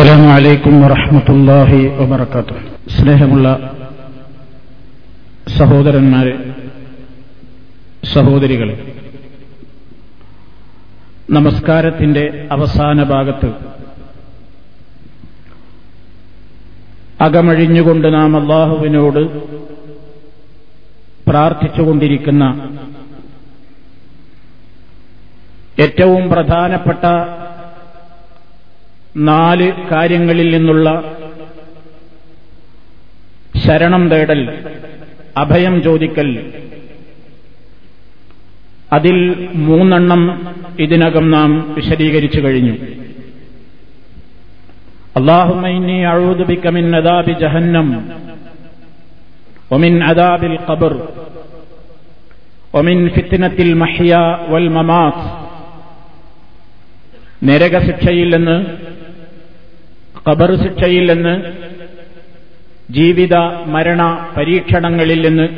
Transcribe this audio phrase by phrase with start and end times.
[0.00, 2.54] അസ്സലാമു വലൈക്കും വറഹമത്തല്ലാഹി വബർക്കാത്തു
[2.90, 3.48] സ്നേഹമുള്ള
[5.56, 6.32] സഹോദരന്മാരെ
[8.04, 8.76] സഹോദരികളെ
[11.30, 13.50] നമസ്കാരത്തിന്റെ അവസാന ഭാഗത്ത്
[17.20, 19.22] അകമഴിഞ്ഞുകൊണ്ട് നാം അള്ളാഹുവിനോട്
[21.28, 22.44] പ്രാർത്ഥിച്ചുകൊണ്ടിരിക്കുന്ന
[25.78, 27.04] ഏറ്റവും പ്രധാനപ്പെട്ട
[29.16, 31.16] നാല് കാര്യങ്ങളിൽ നിന്നുള്ള
[33.66, 34.64] ശരണം തേടൽ
[35.36, 36.52] അഭയം ചോദിക്കൽ.
[38.92, 42.72] അതിൽ മൂന്നെണ്ണം ഇതിനകം നാം വിശദീകരിച്ചു കഴിഞ്ഞു.
[45.16, 48.10] അള്ളാഹുമൈനി അഴൂദുബിക്കമിൻ അദാബി ജഹന്നം
[49.72, 51.08] ഒമിൻ അദാബിൽ ഖബർ
[52.74, 54.16] ഒമിൻ ഫിത്തിനത്തിൽ മഹിയ
[54.48, 55.50] വൽ മമാസ്
[57.44, 58.64] നരകശിക്ഷയില്ലെന്ന്
[60.28, 61.52] ഖബർ ശിക്ഷയിൽ നിന്ന്
[62.92, 63.34] ജീവിത
[63.66, 65.48] മരണ പരീക്ഷണങ്ങളിൽ നിന്ന്.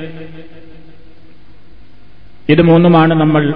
[2.49, 3.55] ഇത് മൂന്നുമാണ് നമ്മൾ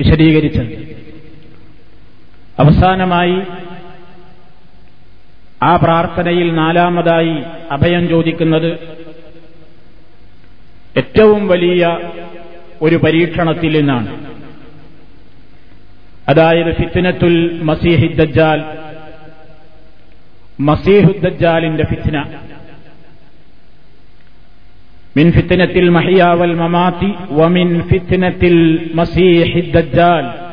[0.00, 0.94] വിശദീകരിച്ചത്.
[2.58, 3.40] അവസാനമായി
[5.62, 8.72] ആ പ്രാർത്ഥനയിൽ നാലാമതായി അഭയം ചോദിക്കുന്നത്
[10.96, 11.98] ഏറ്റവും വലിയ
[12.82, 14.34] ഒരു പരീക്ഷണത്തിൽ നിന്നാണ്.
[16.28, 18.83] അതായത് ഫിത്തിനത്തുൽ മസീഹിദ്ദജാൽ
[20.60, 22.38] മസീഹുദ്ദജാലിന്റെ ഫിത്ന.
[25.16, 30.44] മിൻ ഫിത്തനത്തിൽ മഹിയാവൽ മമാത്തി വമിൻ ഫിത്തനത്തിൽ മസീഹിദ്ദജാൽ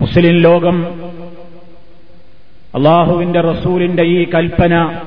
[0.00, 1.04] മുസ്ലിം ലോകം
[2.74, 5.00] അള്ളാഹുവിന്റെ റസൂലിന്റെ ഈ കൽപ്പന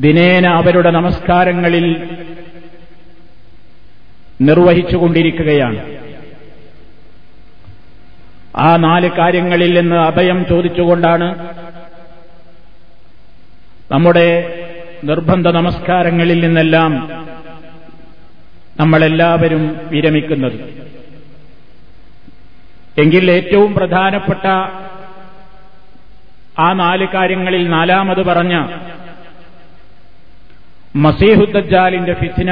[0.00, 2.08] ദിനേന അവരുടെ നമസ്കാരങ്ങളിൽ
[4.40, 5.93] നിർവഹിച്ചുകൊണ്ടിരിക്കുകയാണ്.
[8.58, 11.28] ആ നാല് കാര്യങ്ങളിൽ നിന്ന് അഭയം ചോദിച്ചുകൊണ്ടാണ്
[13.92, 14.28] നമ്മുടെ
[15.04, 17.20] നിർബന്ധ നമസ്കാരങ്ങളിൽ നിന്നെല്ലാം
[18.80, 20.84] നമ്മളെല്ലാവരും വിരമിക്കുന്നത്.
[22.98, 24.46] എങ്കിൽ ഏറ്റവും പ്രധാനപ്പെട്ട
[26.58, 28.54] ആ നാല് കാര്യങ്ങളിൽ നാലാമത് പറഞ്ഞ
[30.96, 32.50] മസീഹുദ്ദാലിന്റെ ഫിത്തിന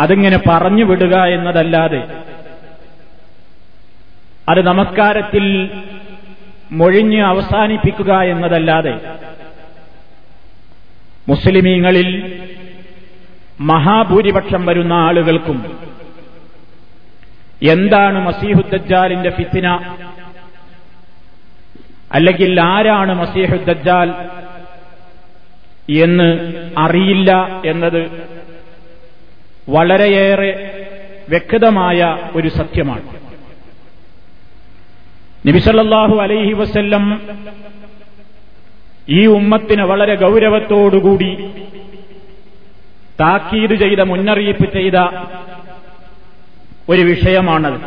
[0.00, 2.02] അതിങ്ങനെ പറഞ്ഞു വിടുക എന്നതല്ലാതെ
[4.48, 5.70] അത് നമസ്കാരത്തിൽ
[6.72, 9.16] മൊഴിഞ്ഞ് അവസാനിപ്പിക്കുക എന്നതല്ലാതെ
[11.28, 12.08] മുസ്ലിമീങ്ങളിൽ
[13.60, 15.78] മഹാഭൂരിപക്ഷം വരുന്ന ആളുകൾക്കും
[17.62, 19.66] എന്താണ് മസീഹുദ്ദജാലിന്റെ ഫിത്തിന?
[22.12, 24.14] അല്ലെങ്കിൽ ആരാണ് മസീഹുദ്ദജാൽ
[26.02, 26.28] എന്ന്
[26.78, 28.30] അറിയില്ല എന്നത്
[29.68, 30.50] വളരെയേറെ
[31.28, 33.15] വ്യക്തമായ ഒരു സത്യമാണ്.
[35.48, 37.22] നബിസല്ലാഹു അലൈഹി വസ്ല്ലം
[39.08, 41.50] ഈ ഉമ്മത്തിന് വളരെ ഗൗരവത്തോടുകൂടി
[43.20, 44.96] താക്കീത് ചെയ്ത മുന്നറിയിപ്പ് ചെയ്ത
[46.88, 47.78] ഒരു വിഷയമാണത്.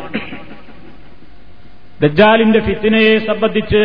[2.02, 3.82] ദജ്ജാലിന്റെ ഫിത്തിനയെ സംബന്ധിച്ച്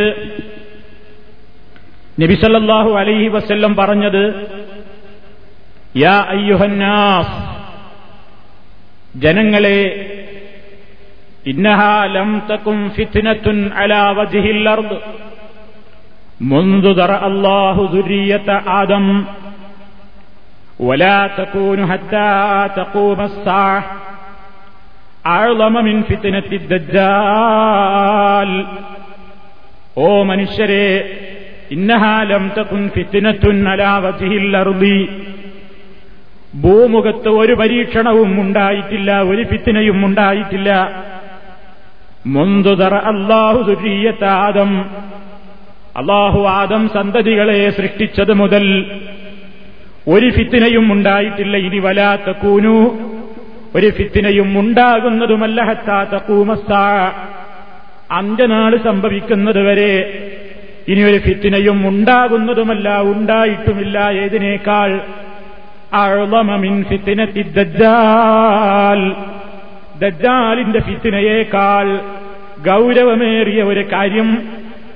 [2.22, 4.24] നബിസല്ലാഹു അലൈഹി വസ്ല്ലം പറഞ്ഞത്
[5.97, 7.36] യാ അയ്യുഹന്നാസ്
[9.19, 10.05] ജനങ്ങളെ
[11.47, 14.99] ഇന്നഹാ ലം തക്കും ഫിത്നത്തുൻ അലാ വജ്ഹിൽ അർദ്
[16.47, 18.49] منذ ذرأ الله ذرية
[18.81, 19.06] آدم
[20.81, 22.31] ولا تكون حتى
[22.77, 23.81] تقوم الساعة
[25.28, 28.50] أعظم من فتنة الدجال
[29.99, 30.87] ഓ മനുഷ്യരെ
[31.71, 34.99] ഇന്നഹാലം തക്കുൻ ഫിത്തിനത്തുൻ അലാ വജ്ഹിൽ അർദി
[36.62, 41.13] ഭൂമുഖത്ത് ഒരു പരീക്ഷണവും ഉണ്ടായിട്ടില്ല ഒരു ഫിത്തിനയും ഉണ്ടായിട്ടില്ല മുന്തുതറ
[42.96, 43.72] അള്ളാഹു
[44.25, 44.86] ആദം.
[45.97, 48.86] അള്ളാഹു ആദം സന്തതികളെ സൃഷ്ടിച്ചത് മുതൽ
[50.08, 52.97] ഒരു ഫിത്തിനയും ഉണ്ടായിട്ടില്ല ഇനി വലാത്ത കൂനു
[53.75, 56.74] ഒരു ഫിത്തിനയും ഉണ്ടാകുന്നതുമല്ല ഹത്താത്ത കൂമസ്ത
[58.12, 60.24] അന്ത്യനാൾ സംഭവിക്കുന്നത് വരെ
[60.88, 65.01] ഇനി ഒരു ഫിത്തിനയും ഉണ്ടാകുന്നതുമല്ല ഉണ്ടായിട്ടുമില്ല ഏതിനേക്കാൾ.
[65.94, 69.16] അഴമമിൻ ഫിത്തിനത്തി ദജ്ജാൽ.
[70.00, 72.14] ദജ്ജാലിന്റെ ഫിത്തിനയേക്കാൾ
[72.65, 74.47] ഗൗരവമേറിയ ഒരു കാര്യം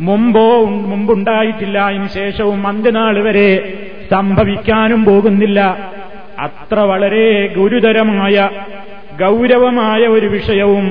[0.01, 1.79] മുമ്പോ മുമ്പുണ്ടായിട്ടില്ല.
[1.79, 3.49] അതിന് ശേഷവും അന്ത്യനാൾ വരെ
[4.11, 5.59] സംഭവിക്കാനും പോകുന്നില്ല.
[6.39, 8.49] അത്ര വളരെ ഗുരുതരമായ
[9.21, 10.85] ഗൗരവമായ ഒരു വിഷയവും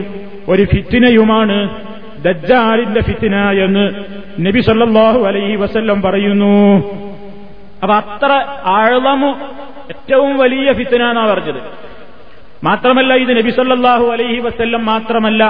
[0.48, 1.88] ഒരു ഫിത്തിനയുമാണ്
[2.25, 3.84] ദജ്ജാലിന്റെ ഫിത്തിന എന്ന്
[4.46, 6.54] നബി സല്ലാഹു അലൈഹി വസല്ലം പറയുന്നു.
[7.82, 8.32] അപ്പൊ അത്ര
[8.64, 9.30] ആഴമു
[9.90, 11.60] ഏറ്റവും വലിയ ഫിത്തിന എന്നാ പറഞ്ഞത്?
[12.64, 15.44] മാത്രമല്ല ഇത് നബി സല്ലാഹു അലൈഹി വസല്ലം മാത്രമല്ല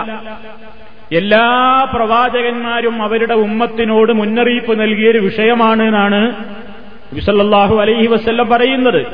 [1.13, 6.35] എല്ലാ പ്രവാചകന്മാരും അവരുടെ ഉമ്മത്തിനോട് മുന്നറിയിപ്പ് നൽകിയൊരു വിഷയമാണ് എന്നാണ്
[7.13, 9.07] വിസല്ലാഹു അലൈഹി വസ്ല്ലം പറയുന്നത്.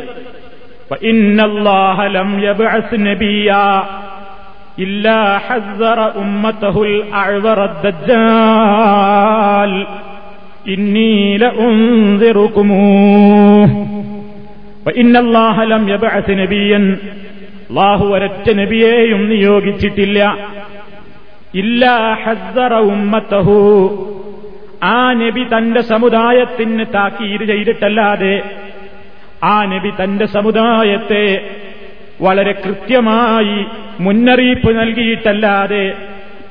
[17.70, 20.36] അള്ളാഹു ഒരറ്റ നബിയെയും നിയോഗിച്ചിട്ടില്ല
[24.82, 28.42] ആ നബി തന്റെ സമുദായത്തിന് താക്കീര് ചെയ്തിട്ടല്ലാതെ
[29.42, 31.50] ആ നബി തന്റെ സമുദായത്തെ
[32.20, 33.66] വളരെ കൃത്യമായി
[34.00, 35.96] മുന്നറിയിപ്പ് നൽകിയിട്ടല്ലാതെ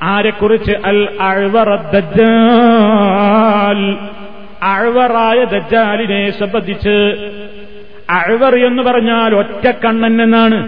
[0.02, 2.20] ആരെക്കുറിച്ച് അൽ അഴ്വറദ്ദാൽ
[4.64, 6.96] അഴ്വറായ ദജ്ജാലിനെ സംബന്ധിച്ച്
[8.10, 10.60] അഴ്വർ എന്ന് പറഞ്ഞാൽ ഒറ്റക്കണ്ണൻ എന്നാണ്.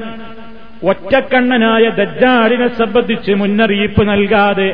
[0.84, 4.74] ഒറ്റക്കണ്ണനായ ദജ്ജാലിനെ സംബന്ധിച്ച് മുന്നറിയിപ്പ് നൽകാതെ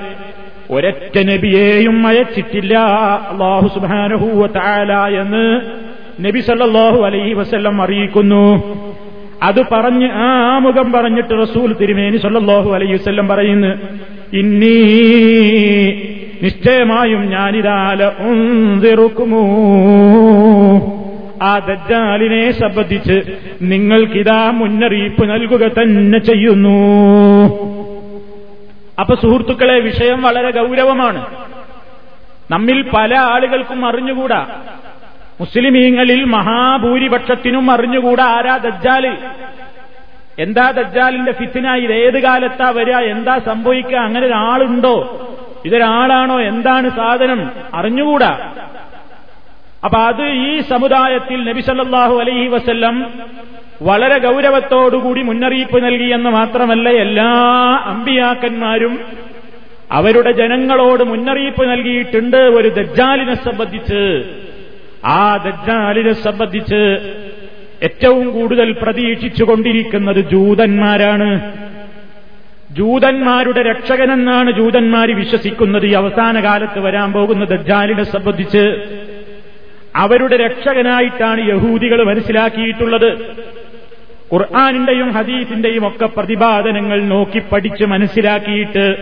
[0.71, 2.77] ഒരൊറ്റ നബിയെയും അയച്ചിട്ടില്ല.
[3.31, 5.45] അള്ളാഹു സുബാനഹൂവ താല എന്ന്
[6.25, 8.45] നബി സല്ലാഹു അലൈഹി വസ്ല്ലം അറിയിക്കുന്നു.
[9.43, 13.71] അത് പറഞ്ഞ് ആ മുഖം പറഞ്ഞിട്ട് റസൂൽ തിരുമേനി സല്ലാഹു അലൈഹി വസ്ല്ലം പറയുന്നു
[14.33, 14.77] ഇന്നീ
[16.43, 19.43] നിശ്ചയമായും ഞാനിതാല ഉന്തിറുക്കുമോ.
[21.41, 23.21] ആ ദജ്ജാലിനെ സംബന്ധിച്ച്
[23.61, 26.91] നിങ്ങൾക്കിതാ മുന്നറിയിപ്പ് നൽകുക തന്നെ ചെയ്യുന്നു.
[28.99, 31.25] അപ്പൊ സുഹൃത്തുക്കളെ വിഷയം വളരെ ഗൗരവമാണ്.
[32.51, 34.47] നമ്മിൽ പല ആളുകൾക്കും അറിഞ്ഞുകൂടാ.
[35.39, 39.17] മുസ്ലിമീങ്ങളിൽ മഹാഭൂരിപക്ഷത്തിനും അറിഞ്ഞുകൂടാ ആരാ ദജ്ജാൽ.
[40.39, 45.27] എന്താ ദജ്ജാലിന്റെ ഫിത്തിന ഇത് ഏത് കാലത്താ വരിക എന്താ സംഭവിക്കുക അങ്ങനെ ഒരാളുണ്ടോ?
[45.65, 46.41] ഇതൊരാളാണോ?
[46.41, 47.51] എന്താണ് സാധനം?
[47.73, 48.53] അറിഞ്ഞുകൂടാ.
[49.83, 53.05] അപ്പൊ അത് ഈ സമുദായത്തിൽ നബിസല്ലാഹു അലൈഹി വസ്ല്ലം
[53.81, 57.29] വളരെ ഗൗരവത്തോടുകൂടി മുന്നറിയിപ്പ് നൽകിയെന്ന് മാത്രമല്ല എല്ലാ
[57.85, 58.99] അമ്പിയാക്കന്മാരും
[59.91, 64.23] അവരുടെ ജനങ്ങളോട് മുന്നറിയിപ്പ് നൽകിയിട്ടുണ്ട് ഒരു ദജ്ജാലിനെ സംബന്ധിച്ച്.
[65.05, 66.81] ആ ദജ്ജാലിനെ സംബന്ധിച്ച്
[67.83, 71.51] ഏറ്റവും കൂടുതൽ പ്രതീക്ഷിച്ചുകൊണ്ടിരിക്കുന്നത് ജൂതന്മാരാണ്.
[72.71, 75.85] ജൂതന്മാരുടെ രക്ഷകനെന്നാണ് ജൂതന്മാർ വിശ്വസിക്കുന്നത്.
[75.85, 78.65] ഈ അവസാന കാലത്ത് വരാൻ പോകുന്ന ദജ്ജാലിനെ സംബന്ധിച്ച്
[79.95, 83.09] അവരുടെ രക്ഷകനായിട്ടാണ് യഹൂദികൾ മനസ്സിലാക്കിയിട്ടുള്ളത്.
[84.33, 88.97] ഖുർആാനിന്റെയും ഹദീസിന്റെയും ഒക്കെ പ്രതിപാദനങ്ങൾ നോക്കി പഠിച്ച് മനസ്സിലാക്കിയിട്ട്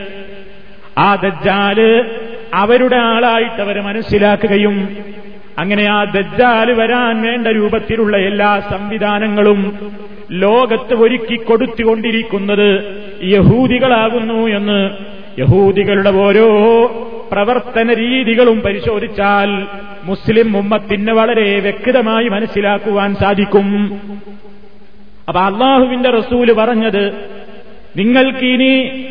[0.98, 1.80] ആ ദജ്ജാൽ
[2.54, 4.88] അവരുടെ ആളായിട്ട് അവരെ മനസ്സിലാക്കുകയും
[5.58, 9.80] അങ്ങനെ ആ ദജ്ജാൽ വരാൻ വേണ്ട രൂപത്തിലുള്ള എല്ലാ സംവിധാനങ്ങളും
[10.32, 12.70] ലോകത്ത് ഒരുക്കി കൊടുത്തുകൊണ്ടിരിക്കുന്നത്
[13.24, 14.90] യഹൂദികളാകുന്നു എന്ന്
[15.40, 16.48] യഹൂദികളുടെ ഓരോ
[17.32, 19.68] പ്രവർത്തന രീതികളും പരിശോധിച്ചാൽ
[20.04, 23.68] മുസ്ലിം ഉമ്മത്തിന് വളരെ വ്യക്തമായി മനസ്സിലാക്കുവാൻ സാധിക്കും.
[25.28, 27.04] അപ്പൊ അള്ളാഹുവിന്റെ റസൂൽ പറഞ്ഞത്
[27.98, 29.06] നിങ്ങൾക്കിനി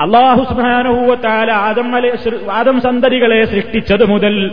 [0.00, 1.96] അള്ളാഹു സുബാനുഭൂവത്താല ആദം
[2.52, 4.50] ആദം സന്തതികളെ സൃഷ്ടിച്ചത് മുതൽ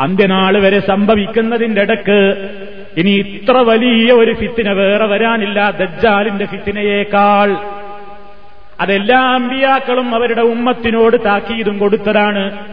[0.00, 2.50] അന്ത്യനാൾ വരെ സംഭവിക്കുന്നതിന്റെ ഇടയ്ക്ക്
[2.96, 5.70] ഇനി ഇത്ര വലിയ ഒരു ഫിത്തിന വേറെ വരാനില്ല.
[5.70, 7.56] ദജ്ജാലിന്റെ ഫിത്തിനയേക്കാൾ
[8.80, 12.66] അതെല്ലാ അമ്പിയാക്കളും അവരുടെ ഉമ്മത്തിനോട് താക്കീതും കൊടുത്തതാണ്.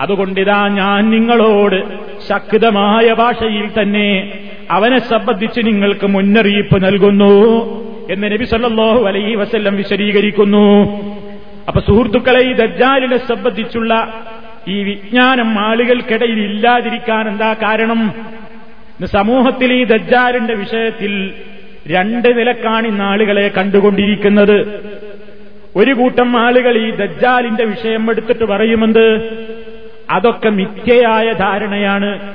[0.00, 1.82] അതുകൊണ്ടിതാ ഞാൻ നിങ്ങളോട്
[2.28, 4.32] ശക്തമായ ഭാഷയിൽ തന്നെ
[4.70, 7.34] അവനെ സംബന്ധിച്ച് നിങ്ങൾക്ക് മുന്നറിയിപ്പ് നൽകുന്നു
[8.10, 10.66] എന്ന് നബി സല്ലാഹു അലൈ വസല്ലം വിശദീകരിക്കുന്നു.
[11.68, 14.22] അപ്പൊ സുഹൃത്തുക്കളെ ഈ ദജ്ജാലിനെ സംബന്ധിച്ചുള്ള
[14.68, 18.14] ഈ വിജ്ഞാനം ആളുകൾക്കിടയിൽ ഇല്ലാതിരിക്കാൻ എന്താ കാരണം?
[19.04, 21.32] സമൂഹത്തിൽ ഈ ദജ്ജാലിന്റെ വിഷയത്തിൽ
[21.88, 24.58] രണ്ട് നിലക്കാണ് ഇന്ന് ആളുകളെ കണ്ടുകൊണ്ടിരിക്കുന്നത്.
[25.76, 29.08] ഒരു കൂട്ടം ആളുകൾ ഈ ദജ്ജാലിന്റെ വിഷയം എടുത്തിട്ട് പറയുമെന്ത്?
[30.10, 32.34] അതൊക്കെ മിഥ്യയായ ധാരണയാണ്.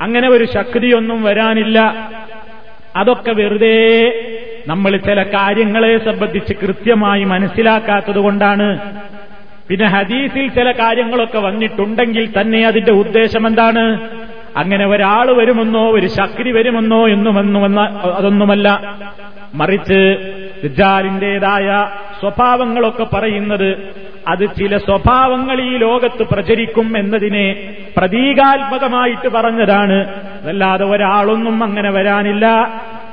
[0.00, 2.08] അങ്ങനെ ഒരു ശക്തിയൊന്നും വരാനില്ല.
[2.96, 4.00] അതൊക്കെ വെറുതെ
[4.68, 8.78] നമ്മൾ ചില കാര്യങ്ങളെ സംബന്ധിച്ച് കൃത്യമായി മനസ്സിലാക്കാത്തത് കൊണ്ടാണ്.
[9.68, 14.00] പിന്നെ ഹദീസിൽ ചില കാര്യങ്ങളൊക്കെ വന്നിട്ടുണ്ടെങ്കിൽ തന്നെ അതിന്റെ ഉദ്ദേശം എന്താണ്?
[14.56, 17.80] അങ്ങനെ ഒരാൾ വരുമെന്നോ ഒരു ശക്തി വരുമെന്നോ എന്നുമെന്നുമെന്ന
[18.14, 18.96] അതൊന്നുമല്ല.
[19.54, 20.00] മറിച്ച്
[20.64, 21.86] ദജാലിന്റേതായ
[22.20, 23.94] സ്വഭാവങ്ങളൊക്കെ പറയുന്നത്
[24.28, 30.06] അത് ചില സ്വഭാവങ്ങൾ ഈ ലോകത്ത് പ്രചരിക്കും എന്നതിനെ പ്രതീകാത്മകമായിട്ട് പറഞ്ഞതാണ്.
[30.42, 32.46] അതല്ലാതെ ഒരാളൊന്നും അങ്ങനെ വരാനില്ല.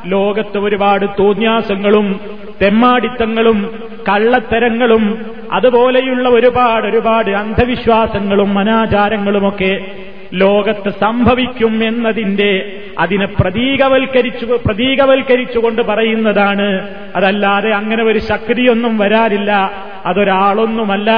[0.05, 2.19] ലോകത്ത് ഒരുപാട് തോന്യാസങ്ങളും
[2.61, 9.85] തെമ്മാടിത്തങ്ങളും കള്ളത്തരങ്ങളും അതുപോലെയുള്ള ഒരുപാട് ഒരുപാട് അന്ധവിശ്വാസങ്ങളും അനാചാരങ്ങളുമൊക്കെ
[10.33, 16.87] ലോകത്ത് സംഭവിക്കും എന്നതിന്റെ അതിനെ പ്രതീകവൽക്കരിച്ചു പ്രതീകവൽക്കരിച്ചുകൊണ്ട് പറയുന്നതാണ്.
[17.15, 19.71] അതല്ലാതെ അങ്ങനെ ഒരു ശക്തിയൊന്നും വരാറില്ല.
[20.05, 21.11] അതൊരാളൊന്നുമല്ല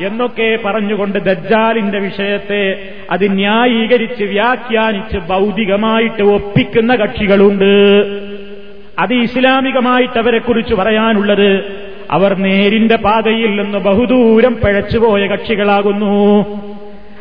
[0.00, 8.04] എന്നൊക്കെ പറഞ്ഞുകൊണ്ട് ദജ്ജാലിന്റെ വിഷയത്തെ അത് ന്യായീകരിച്ച് വ്യാഖ്യാനിച്ച് ഭൗതികമായിട്ട് ഒപ്പിക്കുന്ന കക്ഷികളുണ്ട്.
[8.98, 11.64] അത് ഇസ്ലാമികമായിട്ട് അവരെ കുറിച്ച് പറയാനുള്ളത്
[12.10, 16.44] അവർ നേരിന്റെ പാതയിൽ നിന്ന് ബഹുദൂരം പിഴച്ചുപോയ കക്ഷികളാകുന്നു.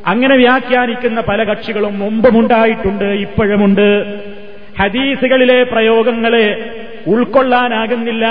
[0.08, 3.88] അങ്ങനെ വ്യാഖ്യാനിക്കുന്ന പല കക്ഷികളും മുമ്പുമുണ്ടായിട്ടുണ്ട് ഇപ്പോഴുമുണ്ട്.
[4.80, 6.48] ഹദീസുകളിലെ പ്രയോഗങ്ങളെ
[7.08, 8.26] ഉൾക്കൊള്ളാനാകുന്നില്ല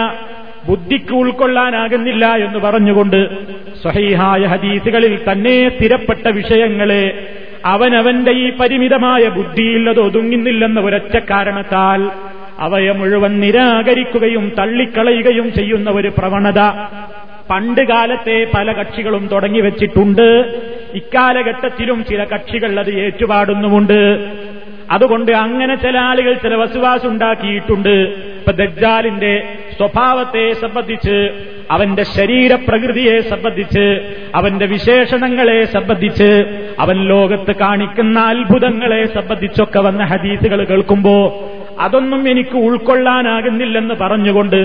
[0.69, 3.21] ബുദ്ധിക്ക് ഉൾക്കൊള്ളാനാകുന്നില്ല എന്ന് പറഞ്ഞുകൊണ്ട്
[3.83, 7.05] സ്വഹീഹായ ഹദീസുകളിൽ തന്നെ സ്ഥിരപ്പെട്ട വിഷയങ്ങളെ
[7.65, 12.01] അവനവന്റെ ഈ പരിമിതമായ ബുദ്ധിയില്ലത് ഒതുങ്ങുന്നില്ലെന്ന ഒരൊറ്റ കാരണത്താൽ
[12.61, 16.61] അവയെ മുഴുവൻ നിരാകരിക്കുകയും തള്ളിക്കളയുകയും ചെയ്യുന്ന ഒരു പ്രവണത
[17.51, 20.29] പണ്ട് കാലത്തെ പല കക്ഷികളും തുടങ്ങി വെച്ചിട്ടുണ്ട്.
[20.97, 24.01] ഇക്കാലഘട്ടത്തിലും ചില കക്ഷികൾ അത് ഏറ്റുപാടുന്നുമുണ്ട്.
[24.91, 27.95] അതുകൊണ്ട് അങ്ങനെ ചില ആളുകൾ ചില വസുവാസുണ്ടാക്കിയിട്ടുണ്ട്
[28.39, 29.43] ഇപ്പൊ ദജ്ജാലിന്റെ
[29.77, 31.17] സ്വഭാവത്തെ സംബന്ധിച്ച്
[31.71, 36.31] അവന്റെ ശരീരപ്രകൃതിയെ സംബന്ധിച്ച് അവന്റെ വിശേഷണങ്ങളെ സംബന്ധിച്ച്
[36.79, 41.17] അവൻ ലോകത്ത് കാണിക്കുന്ന അത്ഭുതങ്ങളെ സംബന്ധിച്ചൊക്കെ വന്ന ഹദീസുകൾ കേൾക്കുമ്പോ
[41.81, 44.57] അതൊന്നും എനിക്ക് ഉൾക്കൊള്ളാനാകുന്നില്ലെന്ന് പറഞ്ഞുകൊണ്ട്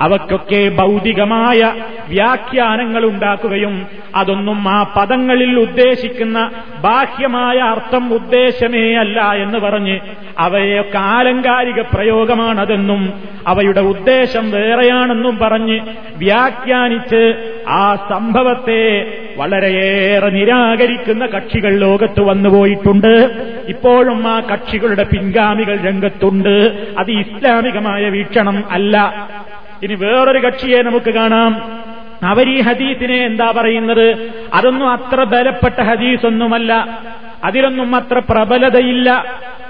[0.00, 1.72] അവക്കൊക്കെ ഭൗതികമായ
[2.08, 9.96] വ്യാഖ്യാനങ്ങൾ ഉണ്ടാക്കുകയും അതൊന്നും ആ പദങ്ങളിൽ ഉദ്ദേശിക്കുന്ന ബാഹ്യമായ അർത്ഥം ഉദ്ദേശമേ അല്ല എന്ന് പറഞ്ഞ്
[10.38, 13.02] അവയൊക്കെ ആലങ്കാരിക പ്രയോഗമാണതെന്നും
[13.46, 15.80] അവയുടെ ഉദ്ദേശം വേറെയാണെന്നും പറഞ്ഞ്
[16.16, 17.22] വ്യാഖ്യാനിച്ച്
[17.68, 18.82] ആ സംഭവത്തെ
[19.36, 23.30] വളരെയേറെ നിരാകരിക്കുന്ന കക്ഷികൾ ലോകത്ത് വന്നുപോയിട്ടുണ്ട്
[23.68, 26.86] ഇപ്പോഴും ആ കക്ഷികളുടെ പിൻഗാമികൾ രംഗത്തുണ്ട്.
[26.98, 29.28] അത് ഇസ്ലാമികമായ വീക്ഷണം അല്ല.
[29.82, 31.84] ഇനി വേറൊരു കക്ഷിയെ നമുക്ക് കാണാം.
[32.22, 34.32] അവർ ഈ ഹദീസിനെ എന്താ പറയുന്നത്?
[34.54, 37.02] അതൊന്നും അത്ര ബലപ്പെട്ട ഹദീസൊന്നുമല്ല.
[37.44, 39.24] അതിലൊന്നും അത്ര പ്രബലതയില്ല.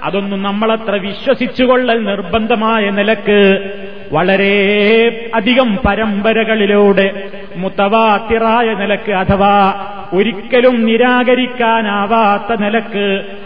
[0.05, 3.39] അതൊന്നും നമ്മളത്ര വിശ്വസിച്ചുകൊള്ളൽ നിർബന്ധമായ നിലയ്ക്ക്
[4.11, 4.55] വളരെ
[5.35, 9.73] അധികം പരമ്പരകളിലൂടെ മുത്തവാത്തിറായ നിലയ്ക്ക് അഥവാ
[10.13, 13.05] ഒരിക്കലും നിരാകരിക്കാനാവാത്ത നിലയ്ക്ക്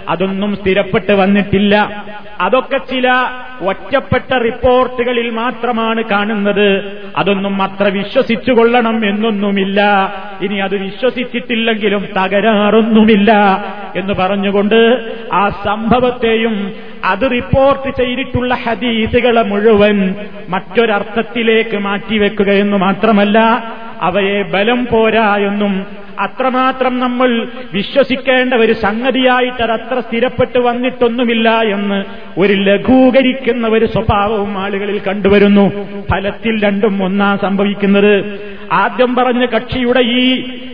[0.09, 2.03] അതൊന്നും സ്ഥിരപ്പെട്ട് വന്നിട്ടില്ല.
[2.41, 3.11] അതൊക്കെ ചില
[3.61, 6.99] ഒറ്റപ്പെട്ട റിപ്പോർട്ടുകളിൽ മാത്രമാണ് കാണുന്നത്.
[7.17, 9.81] അതൊന്നും അത്ര വിശ്വസിച്ചു കൊള്ളണം എന്നൊന്നുമില്ല.
[10.41, 13.31] ഇനി അത് വിശ്വസിച്ചിട്ടില്ലെങ്കിലും തകരാറൊന്നുമില്ല
[13.95, 16.48] എന്ന് പറഞ്ഞുകൊണ്ട് ആ സംഭവത്തെയും
[17.05, 20.15] അത് റിപ്പോർട്ട് ചെയ്തിട്ടുള്ള ഹദീസുകളെ മുഴുവൻ
[20.49, 23.39] മറ്റൊരർത്ഥത്തിലേക്ക് മാറ്റിവെക്കുക എന്ന് മാത്രമല്ല
[24.01, 25.85] അവയെ ബലം പോരാ എന്നും
[26.19, 32.03] അത്രമാത്രം നമ്മൾ വിശ്വസിക്കേണ്ട ഒരു സംഗതിയായിട്ട് അത് അത്ര സ്ഥിരപ്പെട്ട് വന്നിട്ടൊന്നുമില്ല എന്ന്
[32.39, 35.65] ഒരു ലഘൂകരിക്കുന്ന ഒരു സ്വഭാവവും ആളുകളിൽ കണ്ടുവരുന്നു.
[36.11, 38.13] ഫലത്തിൽ രണ്ടും ഒന്നാ സംഭവിക്കുന്നത്.
[38.71, 40.25] ആദ്യം പറഞ്ഞ കക്ഷിയുടെ ഈ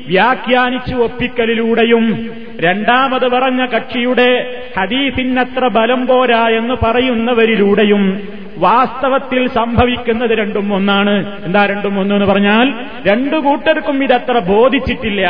[0.07, 2.05] വ്യാഖ്യാനിച്ചു ഒപ്പിക്കലിലൂടെയും
[2.59, 8.21] രണ്ടാമത് പറഞ്ഞ കക്ഷിയുടെ ഹദീസിനത്ര ബലം പോരാ എന്ന് പറയുന്നവരിലൂടെയും
[8.57, 11.43] വാസ്തവത്തിൽ സംഭവിക്കുന്നത് രണ്ടും ഒന്നാണ്.
[11.45, 12.73] എന്താ രണ്ടും ഒന്നെന്ന് പറഞ്ഞാൽ
[13.07, 15.27] രണ്ടു കൂട്ടർക്കും ഇതത്ര ബോധിച്ചിട്ടില്ല.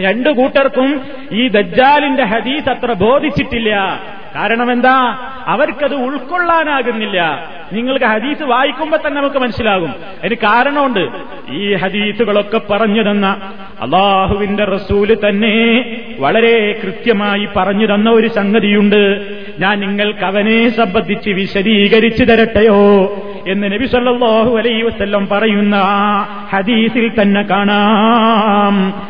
[0.00, 1.00] രണ്ടു കൂട്ടർക്കും
[1.32, 4.00] ഈ ദജ്ജാലിന്റെ ഹദീസ് അത്ര ബോധിച്ചിട്ടില്ല.
[4.34, 7.48] കാരണം എന്താ അവർക്കത് ഉൾക്കൊള്ളാനാകുന്നില്ല.
[7.72, 9.90] നിങ്ങൾക്ക് ഹദീസ് വായിക്കുമ്പോൾ തന്നെ നമുക്ക് മനസ്സിലാകും.
[9.90, 11.08] അതിന് കാരണമുണ്ട്.
[11.52, 13.26] ഈ ഹദീസുകളൊക്കെ പറഞ്ഞു തന്ന
[13.80, 15.84] അള്ളാഹുവിന്റെ റസൂൽ തന്നെ
[16.18, 19.20] വളരെ കൃത്യമായി പറഞ്ഞു തന്ന ഒരു സംഗതിയുണ്ട്.
[19.58, 23.14] ഞാൻ നിങ്ങൾക്ക് അവനെ സംബന്ധിച്ച് വിശദീകരിച്ചു തരട്ടെയോ
[23.48, 25.76] എന്ന് നബി സല്ലാഹു അലൈഹി വസല്ലം പറയുന്ന
[26.52, 29.02] ഹദീസിൽ തന്നെ കാണാം.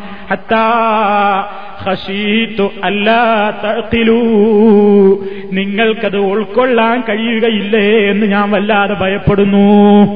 [5.53, 10.07] നിങ്ങൾക്കത് ഉൾക്കൊള്ളാൻ കഴിയുകയില്ലേ എന്ന് ഞാൻ വല്ലാതെ ഭയപ്പെടുന്നു.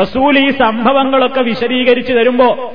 [0.00, 2.72] റസൂൽ ഈ സംഭവങ്ങളൊക്കെ വിശദീകരിച്ചു തരുമ്പോ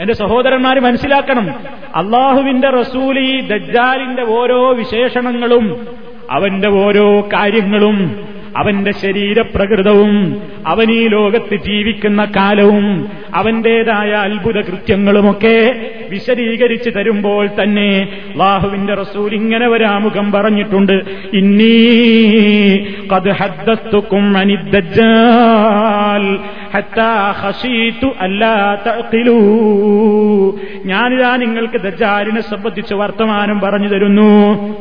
[0.00, 1.50] എന്റെ സഹോദരന്മാർ മനസ്സിലാക്കണം.
[1.96, 5.86] അള്ളാഹുവിന്റെ റസൂൽ ഈ ദജ്ജാലിന്റെ ഓരോ വിശേഷണങ്ങളും
[6.30, 17.48] അവന്റെ ഓരോ കാര്യങ്ങളും അവന്റെ ശരീരപ്രകൃതവും അവൻ ഈ ലോകത്ത് ജീവിക്കുന്ന കാലവും അവന്റേതായ അത്ഭുത കൃത്യങ്ങളുമൊക്കെ വിശദീകരിച്ചു തരുമ്പോൾ
[17.62, 21.02] തന്നെ വാഹുവിന്റെ റസൂൽ ഇങ്ങനെ ഒരാമുഖം പറഞ്ഞിട്ടുണ്ട്.
[21.32, 22.78] ഇന്നീ
[24.36, 26.38] അനിദ്ദജ്ജാൽ
[30.84, 34.76] ഞാനിതാ നിങ്ങൾക്ക് ദജാലിനെ സംബന്ധിച്ച് വർത്തമാനം പറഞ്ഞു തരുന്നു.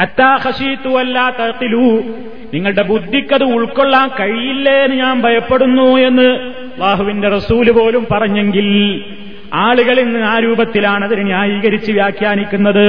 [0.00, 2.02] അത്താഹശീത്തു അല്ലാ തത്തിലു
[2.54, 6.28] നിങ്ങളുടെ ബുദ്ധിക്കത് ഉൾക്കൊള്ളാൻ കഴിയില്ലേ എന്ന് ഞാൻ ഭയപ്പെടുന്നു എന്ന്
[6.80, 8.68] ബാഹുവിന്റെ റസൂൽ പോലും പറഞ്ഞെങ്കിൽ
[9.54, 12.86] ആളുകൾ ഇന്ന് ആ രൂപത്തിലാണ് അതിനെ ന്യായീകരിച്ച് വ്യാഖ്യാനിക്കുന്നത്.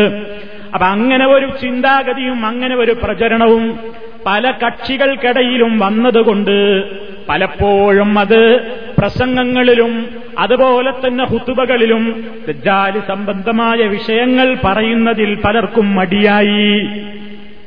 [0.74, 3.80] അപ്പൊ അങ്ങനെ ഒരു ചിന്താഗതിയും അങ്ങനെ ഒരു പ്രചരണവും
[4.26, 6.58] പല കക്ഷികൾക്കിടയിലും വന്നതുകൊണ്ട്
[7.30, 8.42] പലപ്പോഴും അത്
[9.00, 9.94] പ്രസംഗങ്ങളിലും
[10.40, 12.04] അതുപോലെ തന്നെ ഹുത്തുബകളിലും
[12.66, 16.72] ജാലി സംബന്ധമായ വിഷയങ്ങൾ പറയുന്നതിൽ പലർക്കും മടിയായി.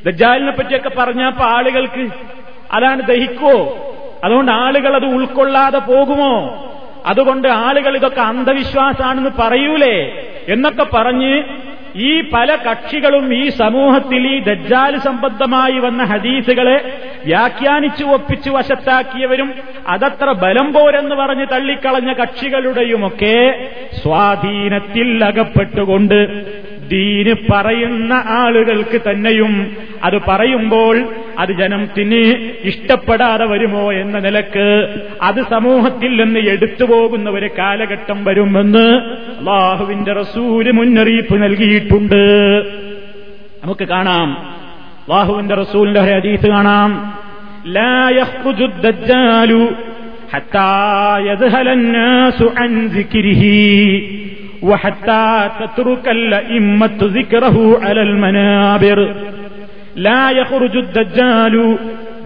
[0.09, 2.09] ദജ്ജാലിനെ പറ്റിയൊക്കെ പറഞ്ഞപ്പോ ആളുകൾക്ക്
[2.73, 3.85] അതാണ് ദഹിക്കോ?
[4.25, 6.65] അതുകൊണ്ട് ആളുകൾ അത് ഉൾക്കൊള്ളാതെ പോകുമോ?
[7.07, 10.27] അതുകൊണ്ട് ആളുകൾ ഇതൊക്കെ അന്ധവിശ്വാസാണെന്ന് പറയൂലേ?
[10.49, 11.43] എന്നൊക്കെ പറഞ്ഞ്
[11.97, 19.55] ഈ പല കക്ഷികളും ഈ സമൂഹത്തിൽ ഈ ദജ്ജാൽ സംബന്ധമായി വന്ന ഹദീസുകളെ വ്യാഖ്യാനിച്ചു ഒപ്പിച്ചു വശത്താക്കിയവരും
[19.89, 23.69] അതത്ര ബലം പോരെന്ന് പറഞ്ഞ് തള്ളിക്കളഞ്ഞ കക്ഷികളുടെയുമൊക്കെ
[24.03, 26.19] സ്വാധീനത്തിൽ അകപ്പെട്ടുകൊണ്ട്
[26.89, 36.41] ദീന് പറയുന്ന ആളുകൾക്ക് തന്നെയും അത് പറയുമ്പോൾ അത് ജനത്തിന് ഇഷ്ടപ്പെടാതെ വരുമോ എന്ന നിലയ്ക്ക് അത് സമൂഹത്തിൽ നിന്ന്
[36.41, 38.99] എടുത്തു പോകുന്ന ഒരു കാലഘട്ടം വരുമെന്ന്
[39.39, 42.63] അള്ളാഹുവിന്റെ റസൂൽ മുന്നറിയിപ്പ് നൽകിയിട്ടുണ്ട്.
[43.65, 44.39] നമുക്ക് കാണാം.
[45.09, 47.19] അള്ളാഹുവിന്റെ റസൂലിന്റെ ഹദീസ് കാണാം.
[47.67, 48.19] لا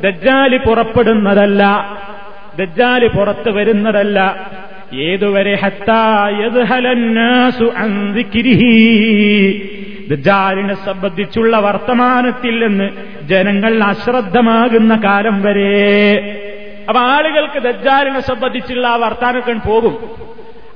[0.04, 1.90] ദജ്ജാലി പുറപ്പെടുന്നതല്ല.
[2.58, 4.50] ദജ്ജാലി പുറത്തു വരുന്നതല്ല.
[4.94, 5.54] ഏതുവരെ
[10.10, 12.90] ദജ്ജാലിനെ സംബന്ധിച്ചുള്ള വർത്തമാനത്തിൽ നിന്ന്
[13.22, 16.12] ജനങ്ങൾ അശ്രദ്ധമാകുന്ന കാലം വരെ.
[16.88, 20.22] അപ്പൊ ആളുകൾക്ക് ദജ്ജാലിനെ സംബന്ധിച്ചുള്ള ആ വർത്താനൊക്കെ പോകും.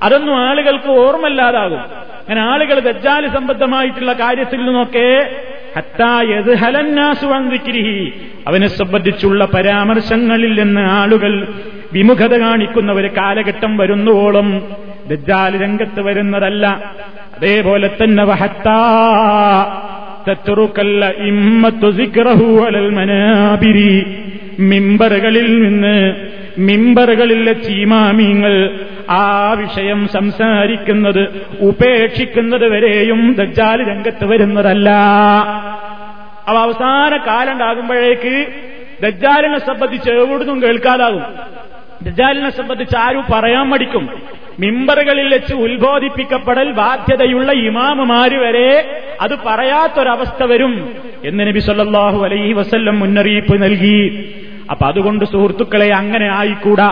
[0.01, 1.81] അതൊന്നും ആളുകൾക്ക് ഓർമ്മല്ലാതാകും
[2.19, 5.07] അങ്ങനെ ആളുകൾ ദജ്ജാൽ സംബന്ധമായിട്ടുള്ള കാര്യത്തിൽ നിന്നൊക്കെ
[8.47, 11.47] അവനെ സംബന്ധിച്ചുള്ള പരാമർശങ്ങളിൽ നിന്ന് ആളുകൾ
[11.93, 14.47] വിമുഖത കാണിക്കുന്ന ഒരു കാലഘട്ടം വരുന്നോളം
[15.07, 16.65] ദജ്ജാൽ രംഗത്ത് വരുന്നതല്ല.
[17.35, 18.23] അതേപോലെ തന്നെ
[24.59, 25.95] മിമ്പറുകളിൽ നിന്ന്
[26.57, 34.89] മിമ്പറുകളിലെ ചീമാമീങ്ങൾ ആ വിഷയം സംസാരിക്കുന്നത് ഉപേക്ഷിക്കുന്നത് വരെയും ദജ്ജാൽ രംഗത്ത് വരുന്നതല്ല.
[36.47, 38.47] അവ അവസാന കാലം ഉണ്ടാകുമ്പോഴേക്ക്
[39.03, 41.23] ദജ്ജാലിനെ സംബന്ധിച്ച് എവിടുന്നും കേൾക്കാതാകും.
[42.03, 44.09] ദജ്ജാലിനെ സംബന്ധിച്ച് ആരും പറയാൻ മടിക്കും.
[44.59, 50.95] മിമ്പറുകളിൽ വെച്ച് ഉത്ബോധിപ്പിക്കപ്പെടൽ ബാധ്യതയുള്ള ഇമാമുമാര് വരെ അത് പറയാത്തൊരവസ്ഥ വരും
[51.25, 54.29] എന്ന് നബി സല്ലാഹു അലൈഹി വസല്ലം മുന്നറിയിപ്പ് നൽകി.
[54.71, 56.89] അപ്പൊ അതുകൊണ്ട് സുഹൃത്തുക്കളെ അങ്ങനെ ആയിക്കൂടാ.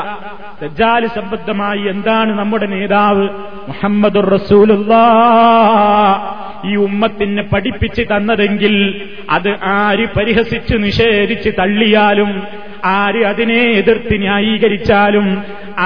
[0.61, 3.25] ദജ്ജാൽ സംബന്ധമായി എന്താണ് നമ്മുടെ നേതാവ്
[3.67, 4.93] മുഹമ്മദുർ റസൂലുള്ള
[6.65, 8.75] ഈ ഉമ്മത്തിന് പഠിപ്പിച്ച് തന്നതെങ്കിൽ
[9.29, 12.29] അത് ആര് പരിഹസിച്ച് നിഷേധിച്ച് തള്ളിയാലും
[12.93, 15.27] ആര് അതിനെ എതിർത്ത് ന്യായീകരിച്ചാലും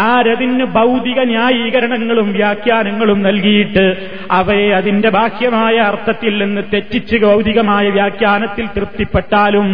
[0.03, 3.85] ആരതിന് ഭൗതിക ന്യായീകരണങ്ങളും വ്യാഖ്യാനങ്ങളും നൽകിയിട്ട്
[4.31, 9.67] അവയെ അതിന്റെ ബാഹ്യമായ അർത്ഥത്തിൽ നിന്ന് തെറ്റിച്ച് ഭൗതികമായ വ്യാഖ്യാനത്തിൽ തൃപ്തിപ്പെട്ടാലും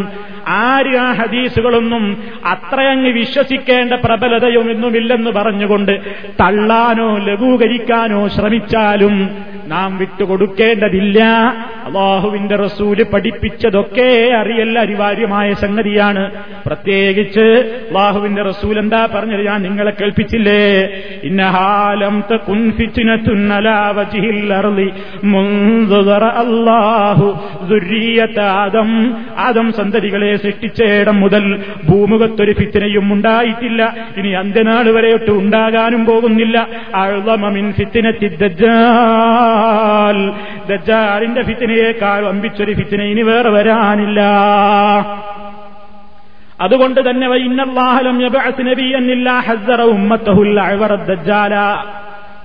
[0.47, 2.03] ആര് ആ ഹദീസുകളൊന്നും
[2.45, 5.93] അത്രയങ്ങ് വിശ്വസിക്കേണ്ട പ്രബലതയൊന്നുമില്ലെന്ന് പറഞ്ഞുകൊണ്ട്
[6.41, 9.15] തള്ളാനോ ലഘൂകരിക്കാനോ ശ്രമിച്ചാലും
[9.67, 11.23] നാം വിട്ടുകൊടുക്കേണ്ടതില്ല.
[11.86, 16.32] അള്ളാഹുവിന്റെ റസൂൽ പഠിപ്പിച്ചതൊക്കെ അറിയല്ല അനിവാര്യമായ സംഗതിയാണ്.
[16.65, 20.89] പ്രത്യേകിച്ച് അള്ളാഹുവിന്റെ റസൂൽ എന്താ പറഞ്ഞത് ഞാൻ നിങ്ങളെ കേൾപ്പിച്ചില്ലേ?
[21.23, 22.23] ഇന്നഹാലം
[26.25, 27.39] അള്ളാഹു
[28.39, 29.17] ആദം.
[29.38, 33.95] ആദം സന്തതികളെ സൃഷ്ടിച്ചേടം മുതൽ ഭൂമുഖത്തൊരു ഫിത്തിനയും ഉണ്ടായിട്ടില്ല.
[34.17, 36.67] ഇനി അന്ത്യനാൾ വരെയൊട്ട് ഉണ്ടാകാനും പോകുന്നില്ല.
[36.95, 38.28] അഴുതമിൻ ഫിത്തിനത്തി
[39.56, 40.34] ദജ്ജാൽ
[40.70, 44.22] ദജ്ജാലിന്റെ ഫിത്തിനയേക്കാൾ വമ്പിച്ചൊരു ഫിത്തിന ഇനി വേറെ വരാനില്ല.
[46.62, 47.28] അതുകൊണ്ട് തന്നെ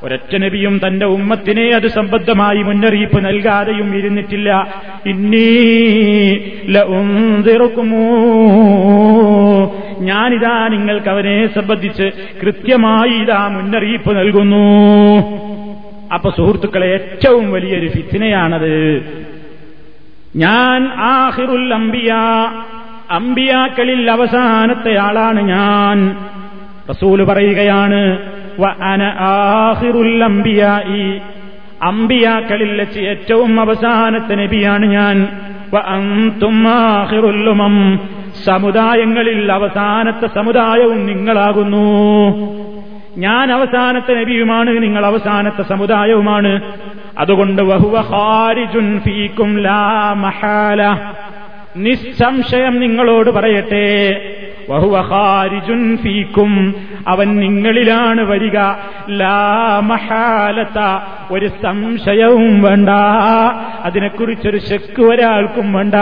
[0.03, 4.67] ഒരൊറ്റ നബിയും തന്റെ ഉമ്മത്തിനെ അത് സംബന്ധമായി മുന്നറിയിപ്പ് നൽകാതെയും ഇരുന്നിട്ടില്ല.
[5.07, 6.39] ഇന്നീ
[10.01, 12.11] ഞാനിതാ നിങ്ങൾക്ക് അവനെ സംബന്ധിച്ച്
[12.43, 14.65] കൃത്യമായി ഇതാ മുന്നറിയിപ്പ് നൽകുന്നു.
[16.15, 19.03] അപ്പൊ സുഹൃത്തുക്കളെ ഏറ്റവും വലിയൊരു ഫിത്തിനയാണത്
[20.37, 22.15] ഞാൻ ആഹിറുൽ അംബിയ
[23.11, 26.17] അംബിയാക്കളിൽ അവസാനത്തെ ആളാണ് ഞാൻ.
[26.91, 28.19] റസൂൽ പറയുകയാണ്
[29.21, 31.21] ആഹിറുൽ അംബിയായി.
[31.83, 35.29] അമ്പിയാക്കളിൽ വെച്ച് ഏറ്റവും അവസാനത്തെ നബിയാണ് ഞാൻ.
[38.45, 41.91] സമുദായങ്ങളിൽ അവസാനത്തെ സമുദായവും നിങ്ങളാകുന്നു.
[43.19, 46.73] ഞാൻ അവസാനത്തെ നബിയുമാണ് നിങ്ങൾ അവസാനത്തെ സമുദായവുമാണ്.
[47.19, 47.63] അതുകൊണ്ട്
[51.77, 54.21] നിസ്സംശയം നിങ്ങളോട് പറയട്ടെ.
[55.97, 56.75] ഫീക്കും.
[57.09, 58.57] അവൻ നിങ്ങളിലാണ് വരിക.
[59.11, 60.79] ലാമഹാലത്ത
[61.31, 62.89] ഒരു സംശയവും വേണ്ട.
[63.83, 65.95] അതിനെക്കുറിച്ചൊരു ശക്ക് ഒരാൾക്കും വേണ്ട.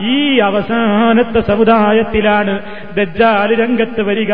[0.00, 2.60] ഈ അവസാനത്തെ സമുദായത്തിലാണ്
[2.96, 4.32] ദജ്ജാൽ രംഗത്ത് വരിക.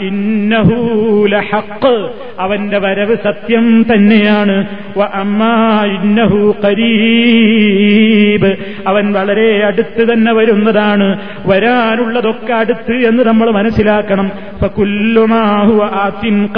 [0.00, 2.10] ഇന്നഹൂല ഹക്ക്
[2.40, 4.66] അവന്റെ വരവ് സത്യം തന്നെയാണ്.
[5.84, 8.56] ഇന്നഹു കരീബ്
[8.86, 11.18] അവൻ വളരെ അടുത്ത് തന്നെ വരുന്നതാണ്.
[11.46, 14.32] വരാനുള്ളതൊക്കെ അടുത്ത് എന്ന് നമ്മൾ മനസ്സിലാക്കണം.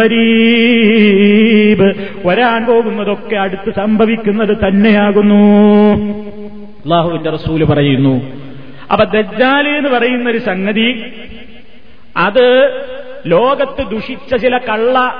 [0.03, 1.95] കരീബ്
[2.27, 5.37] വരാൻ പോകുന്നതൊക്കെ അടുത്ത് സംഭവിക്കുന്നത് തന്നെയാകുന്നു.
[6.85, 8.43] അള്ളാഹുവിന്റെ റസൂൽ പറയുന്നു.
[8.93, 11.05] അപ്പൊ ദജ്ജാലി എന്ന് പറയുന്ന ഒരു സംഗതി
[12.17, 12.71] അത്
[13.27, 15.15] ലോകത്ത് ദുഷിച്ച ചില കള്ള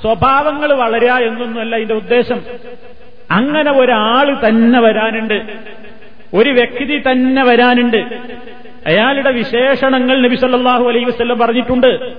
[0.00, 2.40] സ്വഭാവങ്ങൾ വളരുക എന്നൊന്നുമല്ല ഇതിന്റെ ഉദ്ദേശം.
[3.30, 5.42] അങ്ങനെ ഒരാൾ തന്നെ വരാനുണ്ട്.
[6.34, 8.04] ഒരു വ്യക്തി തന്നെ വരാനുണ്ട്.
[8.86, 12.12] അയാളുടെ വിശേഷണങ്ങൾ നബി സല്ലല്ലാഹു അലൈഹി വസല്ലം പറഞ്ഞിട്ടുണ്ട്.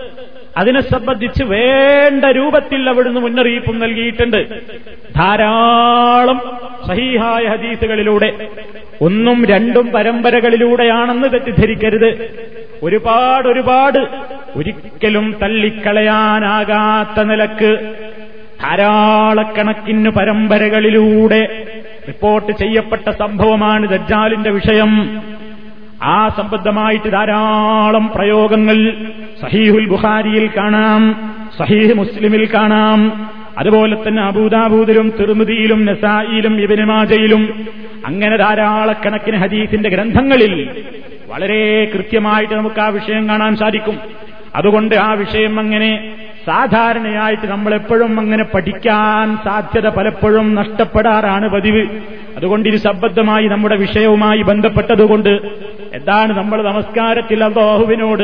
[0.58, 4.62] അതിനെ സംബന്ധിച്ച് വേണ്ട രൂപത്തിൽ അവിടുന്ന് മുന്നറിയിപ്പും നൽകിയിട്ടുണ്ട്.
[5.16, 6.42] ധാരാളം
[6.88, 8.50] സഹീഹായ ഹദീസുകളിലൂടെ
[9.02, 12.30] ഒന്നും രണ്ടും പരമ്പരകളിലൂടെയാണെന്ന് തെറ്റിദ്ധരിക്കരുത്.
[12.84, 14.00] ഒരുപാട് ഒരുപാട്
[14.56, 17.96] ഒരിക്കലും തള്ളിക്കളയാനാകാത്ത നിലയ്ക്ക്
[18.62, 21.66] ധാരാളക്കണക്കിന് പരമ്പരകളിലൂടെ
[22.08, 25.22] റിപ്പോർട്ട് ചെയ്യപ്പെട്ട സംഭവമാണ് ദജ്ജാലിന്റെ വിഷയം.
[26.04, 28.94] ആ സംബന്ധമായിട്ട് ധാരാളം പ്രയോഗങ്ങൾ
[29.42, 33.30] സഹീഹുൽ ബുഖാരിയിൽ കാണാം സഹീഹ് മുസ്ലിമിൽ കാണാം.
[33.58, 37.68] അതുപോലെ തന്നെ അബൂദാബൂദിലും തിരുമുതിയിലും നസായിലും ഇബിനുമാജയിലും
[38.06, 40.84] അങ്ങനെ ധാരാളക്കണക്കിന് ഹദീസിന്റെ ഗ്രന്ഥങ്ങളിൽ
[41.28, 44.00] വളരെ കൃത്യമായിട്ട് നമുക്ക് ആ വിഷയം കാണാൻ സാധിക്കും.
[44.56, 46.14] അതുകൊണ്ട് ആ വിഷയം അങ്ങനെ
[46.48, 51.88] സാധാരണയായിട്ട് നമ്മളെപ്പോഴും അങ്ങനെ പഠിക്കാൻ സാധ്യത പലപ്പോഴും നഷ്ടപ്പെടാറാണ് പതിവ്.
[52.38, 55.30] അതുകൊണ്ട് ഇത് സംബദ്ധമായി നമ്മുടെ വിഷയവുമായി ബന്ധപ്പെട്ടതുകൊണ്ട്
[55.94, 58.24] എന്താണ് നമ്മൾ നമസ്കാരത്തിൽ അള്ളാഹുവിനോട്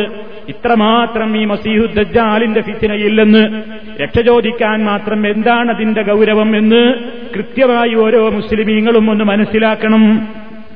[0.49, 3.63] ഇത്രമാത്രം ഈ മസീഹുദ്ദാലിന്റെ ഫിത്തിനയില്ലെന്ന്
[4.03, 6.93] രക്ഷ ചോദിക്കാൻ മാത്രം എന്താണ് അതിന്റെ ഗൗരവം എന്ന്
[7.35, 10.27] കൃത്യമായി ഓരോ മുസ്ലിമീങ്ങളും ഒന്ന് മനസ്സിലാക്കണം.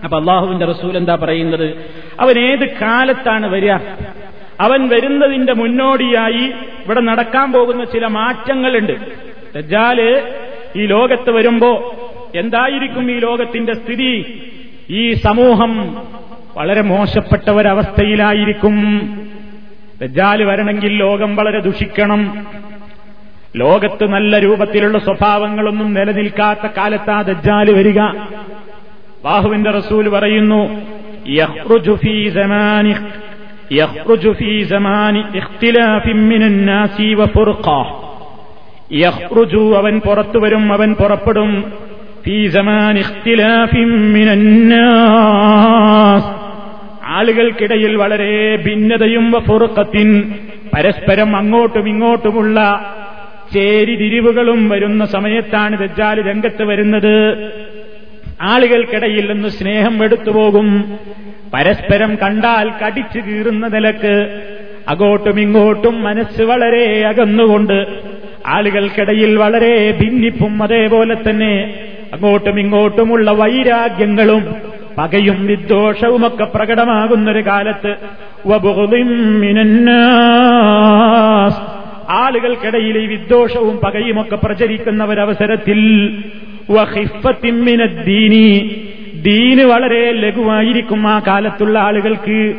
[0.04, 1.76] അപ്പൊ അള്ളാഹുവിന്റെ റസൂൽ എന്താ പറയുന്നത്?
[2.20, 3.72] അവൻ ഏത് കാലത്താണ് വരിക?
[4.60, 6.52] അവൻ വരുന്നതിന്റെ മുന്നോടിയായി
[6.88, 8.94] ഇവിടെ നടക്കാൻ പോകുന്ന ചില മാറ്റങ്ങളുണ്ട്.
[9.56, 10.24] ദജ്ജാൽ
[10.76, 11.96] ഈ ലോകത്ത് വരുമ്പോ
[12.36, 14.42] എന്തായിരിക്കും ഈ ലോകത്തിന്റെ സ്ഥിതി?
[14.90, 15.98] ഈ സമൂഹം
[16.58, 18.76] വളരെ മോശപ്പെട്ട ഒരവസ്ഥയിലായിരിക്കും
[20.02, 22.48] ദജ്ജാൽ വരണമെങ്കിൽ ലോകം വളരെ ദുഷിക്കണം.
[23.56, 28.00] ലോകത്ത് നല്ല രൂപത്തിലുള്ള സ്വഭാവങ്ങളൊന്നും നിലനിൽക്കാത്ത കാലത്താ ദജ്ജാൽ വരിക.
[29.26, 30.82] ബാഹുവിന്റെ റസൂൽ പറയുന്നു
[39.76, 41.64] അവൻ പുറത്തു വരും അവൻ പുറപ്പെടും.
[47.04, 50.34] ആളുകൾക്കിടയിൽ വളരെ ഭിന്നതയും വഫുർഖത്തിൻ
[50.78, 52.86] പരസ്പരം അങ്ങോട്ടും ഇങ്ങോട്ടുമുള്ള
[53.54, 57.52] ചേരിതിരിവുകളും വരുന്ന സമയത്താണ് ദജ്ജാൽ രംഗത്ത് വരുന്നത്.
[58.42, 60.98] ആളുകൾക്കിടയിൽ നിന്ന് സ്നേഹം എടുത്തുപോകും
[61.54, 64.16] പരസ്പരം കണ്ടാൽ കടിച്ചു കീറുന്ന നിലയ്ക്ക്
[64.88, 67.88] അങ്ങോട്ടും ഇങ്ങോട്ടും മനസ്സ് വളരെ അകന്നുകൊണ്ട്
[68.46, 71.54] ആളുകൾക്കിടയിൽ വളരെ ഭിന്നിപ്പും അതേപോലെ തന്നെ
[72.14, 74.56] അങ്ങോട്ടും ഇങ്ങോട്ടുമുള്ള വൈരാഗ്യങ്ങളും
[74.98, 77.92] പകയും വിദ്വേഷവുമൊക്കെ പ്രകടമാകുന്നൊരു കാലത്ത്
[82.10, 85.80] ആളുകൾക്കിടയിൽ ഈ വിദ്വേഷവും പകയുമൊക്കെ പ്രചരിക്കുന്ന ഒരവസരത്തിൽ
[89.22, 92.54] ദീന് വളരെ ലഘുവായിരിക്കും ആ കാലത്തുള്ള ആളുകൾക്ക്.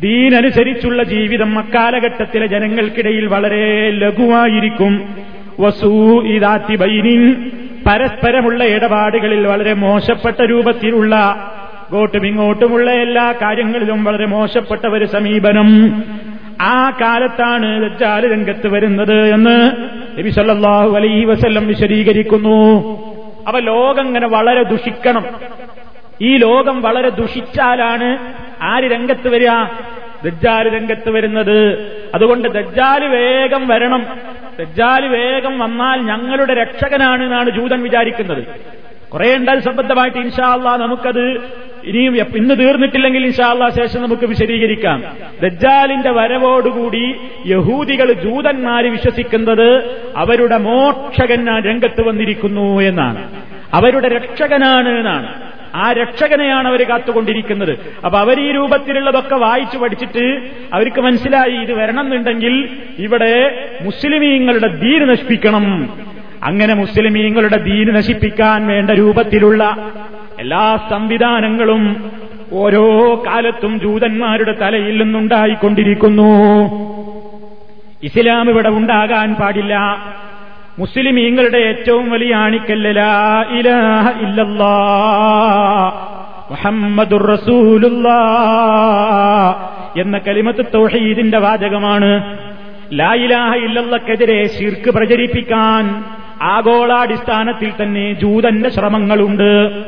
[0.00, 5.14] ദീനനുസരിച്ചുള്ള ജീവിതം അക്കാലഘട്ടത്തിലെ ജനങ്ങൾക്കിടയിൽ വളരെ ലഘുവായിരിക്കും.
[5.60, 7.50] വസൂ ഇതാത്തി ബൈനിൻ.
[7.86, 11.14] പരസ്പരമുള്ള ഇടപാടുകളിൽ വളരെ മോശപ്പെട്ട രൂപത്തിലുള്ള
[11.90, 16.02] ഇങ്ങോട്ടും ഇങ്ങോട്ടുമുള്ള എല്ലാ കാര്യങ്ങളിലും വളരെ മോശപ്പെട്ട ഒരു സമീപനം.
[16.60, 19.70] ആ കാലത്താണ് ദജ്ജാൽ രംഗത്ത് വരുന്നത് എന്ന്
[20.18, 22.80] നബി സല്ലല്ലാഹു അലൈഹി വസല്ലം വിശദീകരിക്കുന്നു.
[23.48, 25.24] അവ ലോകം ഇങ്ങനെ വളരെ ദുഷിക്കണം.
[26.22, 29.50] ഈ ലോകം വളരെ ദുഷിച്ചാലാണ് ആര് രംഗത്ത് വരിക?
[30.24, 31.72] ദജ്ജാൽ രംഗത്ത് വരുന്നത്.
[32.14, 34.06] അതുകൊണ്ട് ദജ്ജാൽ വേഗം വരണം.
[34.58, 38.44] ദജ്ജാൽ വേഗം വന്നാൽ ഞങ്ങളുടെ രക്ഷകനാണ് എന്നാണ് ജൂതൻ വിചാരിക്കുന്നത്.
[39.12, 41.30] കുറെ ഉണ്ടാൽ സംബന്ധമായിട്ട് ഇൻഷാല്ല നമുക്കത്
[41.84, 45.02] ഇനിയും ഇന്ന് തീർന്നിട്ടില്ലെങ്കിൽ ഇൻഷാല്ല ശേഷം നമുക്ക് വിശദീകരിക്കാം.
[45.42, 53.30] ദജ്ജാലിന്റെ വരവോടുകൂടി യഹൂദികൾ ജൂതന്മാര് വിശ്വസിക്കുന്നത് അവരുടെ മോക്ഷകൻ രംഗത്ത് വന്നിരിക്കുന്നു എന്നാണ്.
[53.74, 55.53] അവരുടെ രക്ഷകനാണ് എന്നാണ്.
[55.74, 57.78] ആ രക്ഷകനെയാണ് അവർ കാത്തുകൊണ്ടിരിക്കുന്നത്.
[58.04, 65.88] അപ്പൊ അവർ ഈ രൂപത്തിലുള്ളതൊക്കെ വായിച്ചു പഠിച്ചിട്ട് അവർക്ക് മനസ്സിലായി ഇത് വരണം എന്നുണ്ടെങ്കിൽ ഇവിടെ മുസ്ലിമീങ്ങളുടെ ധീര് നശിപ്പിക്കണം.
[66.42, 69.92] അങ്ങനെ മുസ്ലിമീങ്ങളുടെ ദീന് നശിപ്പിക്കാൻ വേണ്ട രൂപത്തിലുള്ള
[70.38, 72.10] എല്ലാ സംവിധാനങ്ങളും
[72.52, 76.30] ഓരോ കാലത്തും ജൂതന്മാരുടെ തലയിൽ നിന്നുണ്ടായിക്കൊണ്ടിരിക്കുന്നു.
[78.02, 79.74] ഇസ്ലാം ഇവിടെ ഉണ്ടാകാൻ പാടില്ല.
[80.78, 82.88] മുസ്ലിമീങ്ങളുടെ ഏറ്റവും വലിയ ആണിക്കല്ല
[83.58, 84.74] ഇലാഹ ഇല്ലല്ലാ
[89.96, 92.38] എന്ന കലിമത്ത് തൗഹീദിന്റെ വാചകമാണ്.
[92.92, 96.04] ലായിലാഹ ഇല്ലല്ലക്കെതിരെ ശിർക്ക് പ്രചരിപ്പിക്കാൻ
[96.42, 99.84] ആഗോളാടിസ്ഥാനത്തിൽ തന്നെ ജൂതന്റെ ശ്രമങ്ങളുണ്ട്.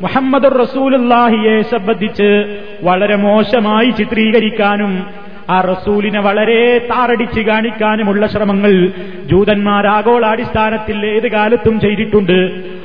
[0.00, 5.06] മുഹമ്മദ് റസൂലുല്ലാഹിയെ സംബന്ധിച്ച് വളരെ മോശമായി ചിത്രീകരിക്കാനും
[5.50, 8.88] ആ റസൂലിനെ വളരെ താറടിച്ച് കാണിക്കാനുമുള്ള ശ്രമങ്ങൾ
[9.26, 12.38] ജൂതന്മാർ ആഗോളാടിസ്ഥാനത്തിൽ ഏത് കാലത്തും ചെയ്തിട്ടുണ്ട്.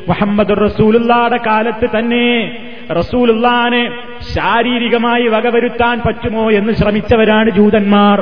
[0.08, 2.52] മുഹമ്മദ് റസൂലുള്ളാടെ കാലത്ത് തന്നെ
[2.92, 3.92] റസൂലുള്ളാനെ
[4.36, 8.22] ശാരീരികമായി വകവരുത്താൻ പറ്റുമോ എന്ന് ശ്രമിച്ചവരാണ് ജൂതന്മാർ.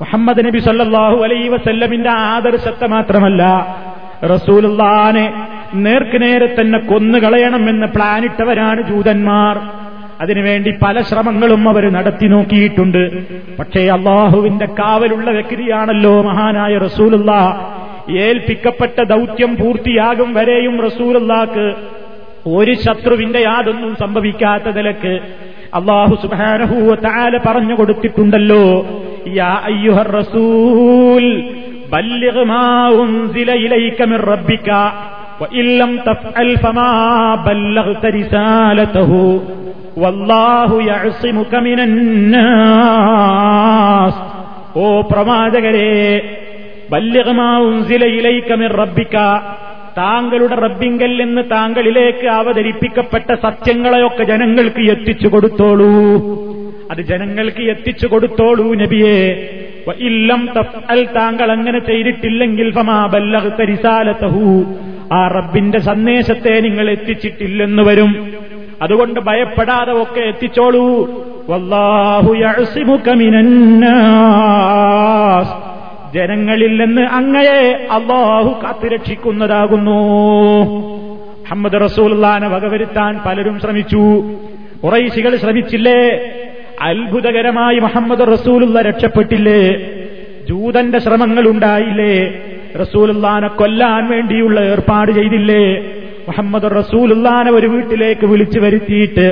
[0.00, 3.42] മുഹമ്മദ് നബി സല്ലാഹു അലൈ വസല്ലമിന്റെ ആദർശത്തെ മാത്രമല്ല
[4.24, 9.79] റസൂലുള്ളാനെ നേർക്കുനേരെ തന്നെ കൊന്നുകളയണമെന്ന് പ്ലാനിട്ടവരാണ് ജൂതന്മാർ.
[10.20, 13.02] അതിനുവേണ്ടി പല ശ്രമങ്ങളും അവർ നടത്തി നോക്കിയിട്ടുണ്ട്.
[13.58, 17.30] പക്ഷേ അള്ളാഹുവിന്റെ കാവലുള്ള വ്യക്തിയാണല്ലോ മഹാനായ റസൂലുള്ള.
[18.26, 21.66] ഏൽപ്പിക്കപ്പെട്ട ദൗത്യം പൂർത്തിയാകും വരെയും റസൂലുള്ളാക്ക്
[22.56, 25.14] ഒരു ശത്രുവിന്റെ യാതൊന്നും സംഭവിക്കാത്ത നിലയ്ക്ക്
[25.78, 28.64] അള്ളാഹു സുബാനഹൂവ താല പറഞ്ഞു കൊടുത്തിട്ടുണ്ടല്ലോ.
[29.40, 31.26] യാ അയ്യുഹർ റസൂൽ
[34.30, 34.70] റബ്ബിക
[35.40, 36.88] വഇല്ലം തഫ്അൽ ഫമാ
[37.46, 39.22] ബല്ലഗ്ത റിസാലതഹു.
[44.76, 46.22] ഓ പ്രവാചകരെ
[46.90, 49.14] ബല്യമാവുംസിലയിലേക്കമിർ റബ്ബിക്ക
[49.98, 55.90] താങ്കളുടെ റബ്ബിങ്കൽ നിന്ന് താങ്കളിലേക്ക് അവതരിപ്പിക്കപ്പെട്ട സത്യങ്ങളെയൊക്കെ ജനങ്ങൾക്ക് എത്തിച്ചു കൊടുത്തോളൂ.
[56.90, 59.50] അത് ജനങ്ങൾക്ക് എത്തിച്ചു കൊടുത്തോളൂ നബിയെ.
[59.98, 63.10] ഇല്ലം തഫ്അൽ താങ്കൾ അങ്ങനെ ചെയ്തിട്ടില്ലെങ്കിൽ ഫമാ
[63.64, 64.64] റിസാലതഹു.
[65.12, 68.29] ആ റബ്ബിന്റെ സന്ദേശത്തെ നിങ്ങൾ എത്തിച്ചിട്ടില്ലെന്ന് വരും.
[68.82, 71.10] അതുകൊണ്ട് ഭയപ്പെടാതെ ഒക്കെ എത്തിച്ചോളൂ.
[76.14, 80.00] ജനങ്ങളിൽ നിന്ന് അങ്ങയെ അള്ളാഹു കാത്തുരക്ഷിക്കുന്നതാകുന്നു.
[81.40, 84.24] മുഹമ്മദ് റസൂൽനെ വകവരുത്താൻ പലരും ശ്രമിച്ചു.
[84.84, 86.32] കുറൈശികൾ ശ്രമിച്ചില്ലേ?
[86.82, 89.76] അത്ഭുതകരമായി മുഹമ്മദ് റസൂലുള്ള രക്ഷപ്പെട്ടില്ലേ?
[90.48, 92.34] ജൂതന്റെ ശ്രമങ്ങൾ ഉണ്ടായില്ലേ?
[92.80, 95.84] റസൂലുള്ളാനെ കൊല്ലാൻ വേണ്ടിയുള്ള ഏർപ്പാട് ചെയ്തില്ലേ?
[96.30, 99.26] മുഹമ്മദ് റസൂലുല്ലാനെ ഒരു വീട്ടിലേക്ക് വിളിച്ചു വരുത്തിയിട്ട്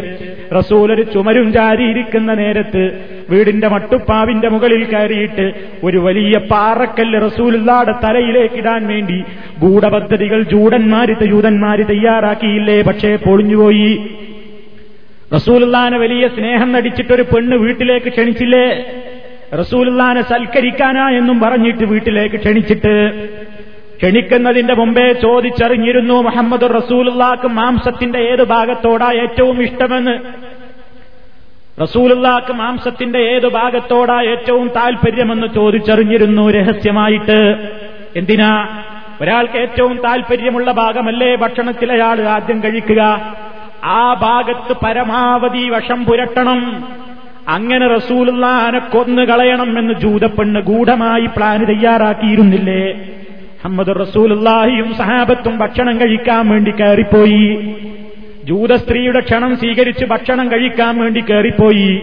[0.57, 2.83] റസൂൽ ഒരു ചുമരും ചാരിയിരിക്കുന്ന നേരത്ത്
[3.31, 5.47] വീടിന്റെ മട്ടുപ്പാവിന്റെ മുകളിൽ കയറിയിട്ട്
[5.85, 9.19] ഒരു വലിയ പാറക്കല്ല് റസൂലുള്ളാടെ തലയിലേക്ക് ഇടാൻ വേണ്ടി
[9.59, 12.83] ഗൂഢപദ്ധതികൾ ജൂടന്മാര് യൂതന്മാര് തയ്യാറാക്കിയില്ലേ?
[12.83, 13.93] പക്ഷേ പൊളിഞ്ഞുപോയി.
[15.35, 18.67] റസൂലുള്ളാനെ വലിയ സ്നേഹം നടിച്ചിട്ടൊരു പെണ്ണ് വീട്ടിലേക്ക് ക്ഷണിച്ചില്ലേ?
[19.59, 22.95] റസൂലുള്ളാനെ സൽക്കരിക്കാനാ എന്നും പറഞ്ഞിട്ട് വീട്ടിലേക്ക് ക്ഷണിച്ചിട്ട്
[23.99, 30.19] ക്ഷണിക്കുന്നതിന്റെ മുമ്പേ ചോദിച്ചറിഞ്ഞിരുന്നു മുഹമ്മദ് റസൂലുള്ളാക്ക് മാംസത്തിന്റെ ഏത് ഭാഗത്തോടാ ഏറ്റവും ഇഷ്ടമെന്ന്.
[31.83, 37.71] റസൂലുള്ളാക്ക് മാംസത്തിന്റെ ഏത് ഭാഗത്തോടാ ഏറ്റവും താൽപര്യമെന്ന് ചോദിച്ചറിഞ്ഞിരുന്നു രഹസ്യമായിട്ട്.
[38.17, 38.83] എന്തിനാ?
[39.21, 43.35] ഒരാൾക്ക് ഏറ്റവും താൽപര്യമുള്ള ഭാഗമല്ലേ ഭക്ഷണത്തിലയാൾ ആദ്യം കഴിക്കുക?
[43.85, 46.89] ആ ഭാഗത്ത് പരമാവധി വശം പുരട്ടണം.
[47.49, 53.09] അങ്ങനെ റസൂലുള്ളാനെ കൊന്നു കളയണം എന്ന് ജൂതപ്പെണ്ണ് ഗൂഢമായി പ്ലാന് തയ്യാറാക്കിയിരുന്നില്ലേ?
[53.59, 57.75] മുഹമ്മദ് റസൂലുള്ളാഹിയും സഹാബത്തും ഭക്ഷണം കഴിക്കാൻ വേണ്ടി കയറിപ്പോയി.
[58.45, 62.03] ജൂത സ്ത്രീയുടെ ക്ഷണം സ്വീകരിച്ച് ഭക്ഷണം കഴിക്കാൻ വേണ്ടി കയറിപ്പോയി.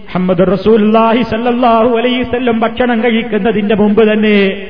[0.00, 4.66] മുഹമ്മദ് റസൂലുള്ളാഹി സല്ലല്ലാഹു അലൈസല്ലം ഭക്ഷണം കഴിക്കുന്നതിന്റെ മുമ്പ് തന്നെ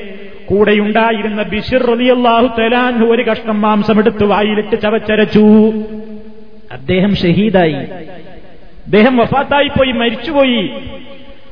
[0.47, 5.73] കൂടെയുണ്ടായിരുന്ന ബിഷിർ റളിയല്ലാഹു തലാൻഹു ഒരു കഷ്ണം മാംസം എടുത്ത് വായിലിട്ട് ചവച്ചരച്ചു.
[6.73, 7.75] അദ്ദേഹം ഷഹീദായി.
[8.87, 10.70] അദ്ദേഹം വഫാത്തായി പോയി മരിച്ചുപോയി.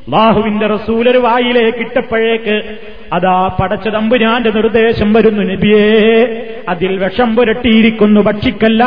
[0.03, 2.77] അള്ളാഹുവിന്റെ റസൂലൊരു വായിലേക്ക് ഇട്ടപ്പോഴേക്ക്
[3.13, 6.27] അതാ പടച്ച തമ്പുരാന്റെ നിർദ്ദേശം വരുന്നു നബിയേ.
[6.69, 8.85] അതിൽ വിഷം പുരട്ടിയിരിക്കുന്നു ഭക്ഷിക്കല്ല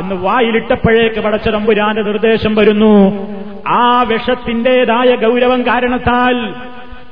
[0.00, 3.26] എന്ന് വായിലിട്ടപ്പോഴേക്ക് പടച്ച തമ്പുരാന്റെ നിർദ്ദേശം വരുന്നു.
[3.68, 6.54] ആ വിഷത്തിന്റേതായ ഗൗരവം കാരണത്താൽ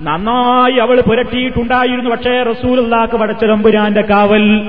[0.02, 2.11] നന്നായി അവൾ പുരട്ടിയിട്ടുണ്ടായിരുന്നു.
[2.11, 4.68] പക്ഷേ റസൂലുള്ളാക്ക് പടച്ച തമ്പുരാന്റെ കാവൽ.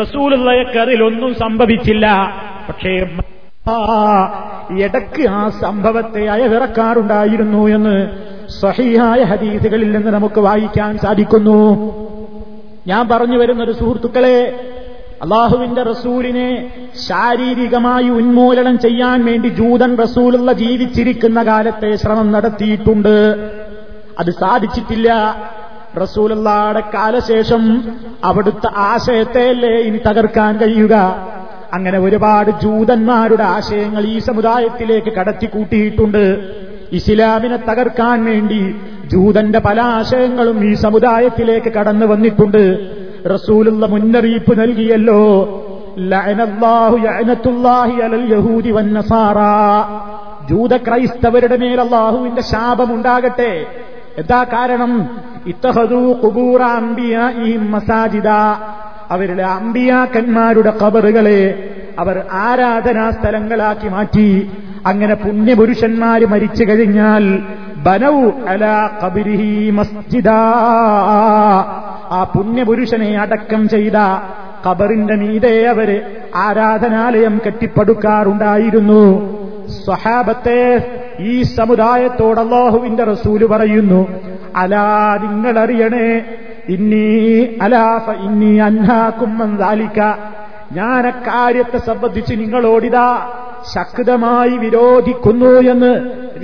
[0.00, 2.36] റസൂലുള്ളയക്ക് അതിലൊന്നും സംഭവിച്ചില്ല.
[2.68, 3.06] പക്ഷേ
[4.70, 8.08] ഇടയ്ക്ക് ആ സംഭവത്തെ അയവിറക്കാറുണ്ടായിരുന്നു എന്ന്
[8.60, 11.58] സഹിയായ ഹദീസുകളിൽ നിന്ന് നമുക്ക് വായിക്കാൻ സാധിക്കുന്നു.
[12.86, 14.68] ഞാൻ പറഞ്ഞു വരുന്നൊരു സുഹൃത്തുക്കളെ
[15.22, 16.72] അള്ളാഹുവിന്റെ റസൂലിനെ
[17.08, 23.50] ശാരീരികമായി ഉന്മൂലനം ചെയ്യാൻ വേണ്ടി ജൂതൻ റസൂലുള്ള ജീവിച്ചിരിക്കുന്ന കാലത്തെ ശ്രമം നടത്തിയിട്ടുണ്ട്.
[24.18, 25.36] അത് സാധിച്ചിട്ടില്ല.
[26.02, 27.92] റസൂലുള്ളാടെ കാലശേഷം
[28.24, 31.16] അവിടുത്തെ ആശയത്തെയല്ലേ ഇനി തകർക്കാൻ കഴിയുക?
[31.74, 36.24] അങ്ങനെ ഒരുപാട് ജൂതന്മാരുടെ ആശയങ്ങൾ ഈ സമുദായത്തിലേക്ക് കടത്തിക്കൂട്ടിയിട്ടുണ്ട്.
[36.92, 38.60] ഇസ്ലാമിനെ തകർക്കാൻ വേണ്ടി
[39.12, 42.64] ജൂതന്റെ പല ആശയങ്ങളും ഈ സമുദായത്തിലേക്ക് കടന്നു വന്നിട്ടുണ്ട്.
[43.34, 45.22] റസൂലുള്ള മുന്നറിയിപ്പ് നൽകിയല്ലോ
[50.50, 53.52] ജൂത ക്രൈസ്തവരുടെ മേൽ അള്ളാഹുവിന്റെ ശാപമുണ്ടാകട്ടെ
[54.18, 54.92] എന്താ കാരണം?
[55.46, 58.30] ഇത്തഹദൂ കുബൂറാംബിയ ഈ മസാജിദ.
[59.10, 64.50] അവരുടെ അമ്പിയാക്കന്മാരുടെ കബറുകളെ അവർ ആരാധനാ സ്ഥലങ്ങളാക്കി മാറ്റി.
[64.86, 67.38] അങ്ങനെ പുണ്യപുരുഷന്മാര് മരിച്ചു കഴിഞ്ഞാൽ
[67.76, 70.28] ബനൗ അല കബിരിഹി മസ്ജിദ.
[72.10, 73.92] ആ പുണ്യപുരുഷനെ അടക്കം ചെയ്ത
[74.70, 76.02] കബറിന്റെ മീതെ അവർ
[76.34, 79.34] ആരാധനാലയം കെട്ടിപ്പടുക്കാറുണ്ടായിരുന്നു.
[79.84, 80.90] സ്വഹാബത്തെ
[81.20, 84.08] ഈ സമുദായത്തോട് അള്ളാഹുവിന്റെ റസൂൽ പറയുന്നു
[84.56, 86.24] അലാ നിങ്ങളറിയണേ
[86.68, 90.00] ഇന്നീ അലാഫ ഇന്നീ അന്നാക്കും താലിക്ക
[90.72, 93.30] ഞാൻ അക്കാര്യത്തെ സംബന്ധിച്ച് നിങ്ങളോടിതാ
[93.74, 95.92] ശക്തമായി വിരോധിക്കുന്നു എന്ന്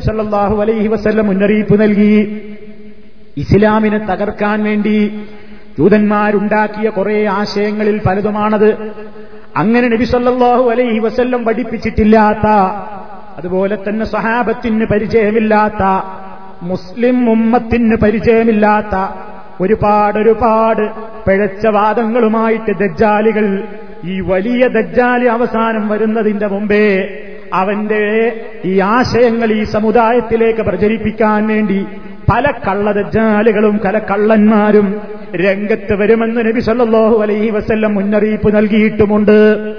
[0.07, 2.15] സല്ലല്ലാഹു അലൈഹി വസല്ലം മുന്നറിയിപ്പ് നൽകി.
[3.37, 5.27] ഇസ്ലാമിനെ തകർക്കാൻ വേണ്ടി
[5.79, 8.93] ജൂതന്മാരുണ്ടാക്കിയ കുറെ ആശയങ്ങളിൽ പലതുമാണത്.
[9.57, 12.47] അങ്ങനെ നബി സല്ലല്ലാഹു അലൈഹി വസല്ലം പഠിപ്പിച്ചിട്ടില്ലാത്ത
[13.39, 15.83] അതുപോലെ തന്നെ സഹാബത്തിന് പരിചയമില്ലാത്ത
[16.63, 18.97] മുസ്ലിം ഉമ്മത്തിന് പരിചയമില്ലാത്ത
[19.61, 20.91] ഒരുപാട് ഒരുപാട്
[21.27, 23.63] പിഴച്ച വാദങ്ങളുമായിട്ട് ദജ്ജാലികൾ
[24.05, 27.09] ഈ വലിയ ദജ്ജാലി അവസാനം വരുന്നതിന്റെ മുമ്പേ
[27.53, 28.33] അവന്റെ
[28.65, 31.87] ഈ ആശയങ്ങൾ ഈ സമുദായത്തിലേക്ക് പ്രചരിപ്പിക്കാൻ വേണ്ടി
[32.33, 35.01] പല കള്ളദജ്ജാലുകളും പല കള്ളന്മാരും
[35.37, 39.75] രംഗത്ത് വരുമെന്ന് നബി സല്ലാഹു അലൈഹി വസ്ല്ലം മുന്നറിയിപ്പ് നൽകിയിട്ടുമുണ്ട്.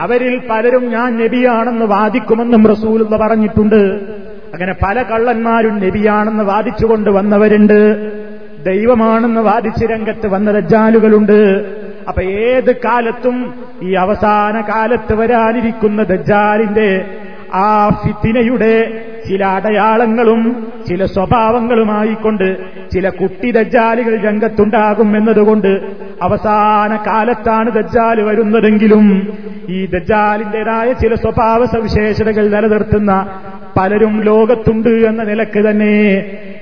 [0.00, 4.00] അവരിൽ പലരും ഞാൻ നബിയാണെന്ന് വാദിക്കുമെന്നും റസൂൽ പറഞ്ഞിട്ടുണ്ട്.
[4.54, 7.80] അങ്ങനെ പല കള്ളന്മാരും നബിയാണെന്ന് വാദിച്ചുകൊണ്ട് വന്നവരുണ്ട്.
[8.64, 11.38] ദൈവമാണെന്ന് വാദിച്ച് രംഗത്ത് വന്ന ദജ്ജാലുകളുണ്ട്
[12.08, 13.36] അപ്പൊ ഏത് കാലത്തും
[13.82, 16.90] ഈ അവസാന കാലത്ത് വരാനിരിക്കുന്ന ദജ്ജാലിന്റെ
[17.54, 17.66] ആ
[18.04, 18.74] ഫിത്തിനയുടെ
[19.28, 20.40] ചില അടയാളങ്ങളും
[20.88, 22.48] ചില സ്വഭാവങ്ങളുമായിക്കൊണ്ട്
[22.90, 25.70] ചില കുട്ടി ദജ്ജാലുകൾ രംഗത്തുണ്ടാകും എന്നതുകൊണ്ട്
[26.22, 29.06] അവസാന കാലത്താണ് ദജ്ജാൽ വരുന്നതെങ്കിലും
[29.68, 33.12] ഈ ദജ്ജാലിന്റേതായ ചില സ്വഭാവ സവിശേഷതകൾ നിലനിർത്തുന്ന
[33.76, 35.94] പലരും ലോകത്തുണ്ട് എന്ന നിലയ്ക്ക് തന്നെ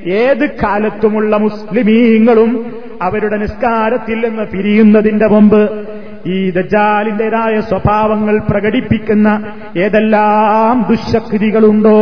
[0.06, 5.86] ഏത് കാലത്തുമുള്ള മുസ്ലിമീങ്ങളും അവരുടെ നിസ്കാരത്തിൽ നിന്ന് പിരിയുന്നതിന്റെ മുമ്പ്
[6.26, 11.96] ഈ ദജാലിന്റേതായ സ്വഭാവങ്ങൾ പ്രകടിപ്പിക്കുന്ന ഏതെല്ലാം ദുശക്തികളുണ്ടോ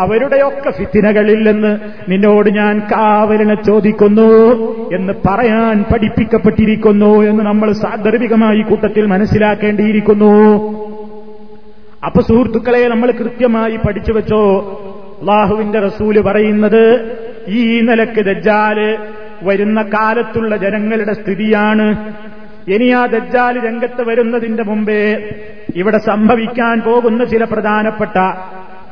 [0.00, 4.28] അവരുടെയൊക്കെ ഫിത്തിനകളിൽ നിന്ന് നിന്നോട് ഞാൻ കാവലിനെ ചോദിക്കുന്നു
[4.94, 10.32] എന്ന് പറയാൻ പഠിപ്പിക്കപ്പെട്ടിരിക്കുന്നു എന്ന് നമ്മൾ സാന്ദർഭികമായി കൂട്ടത്തിൽ മനസ്സിലാക്കേണ്ടിയിരിക്കുന്നു.
[12.06, 14.42] അപ്പൊ സുഹൃത്തുക്കളെ നമ്മൾ കൃത്യമായി പഠിച്ചു വെച്ചോ?
[15.20, 17.16] അള്ളാഹുവിന്റെ റസൂൽ പറയുന്നത്
[17.48, 18.98] ഈ നിലയ്ക്ക് ദജ്ജാൽ
[19.42, 22.12] വരുന്ന കാലത്തുള്ള ജനങ്ങളുടെ സ്ഥിതിയാണ്.
[22.68, 25.34] ഇനി ആ ദജ്ജാൽ രംഗത്ത് വരുന്നതിന്റെ മുമ്പേ
[25.76, 28.32] ഇവിടെ സംഭവിക്കാൻ പോകുന്ന ചില പ്രധാനപ്പെട്ട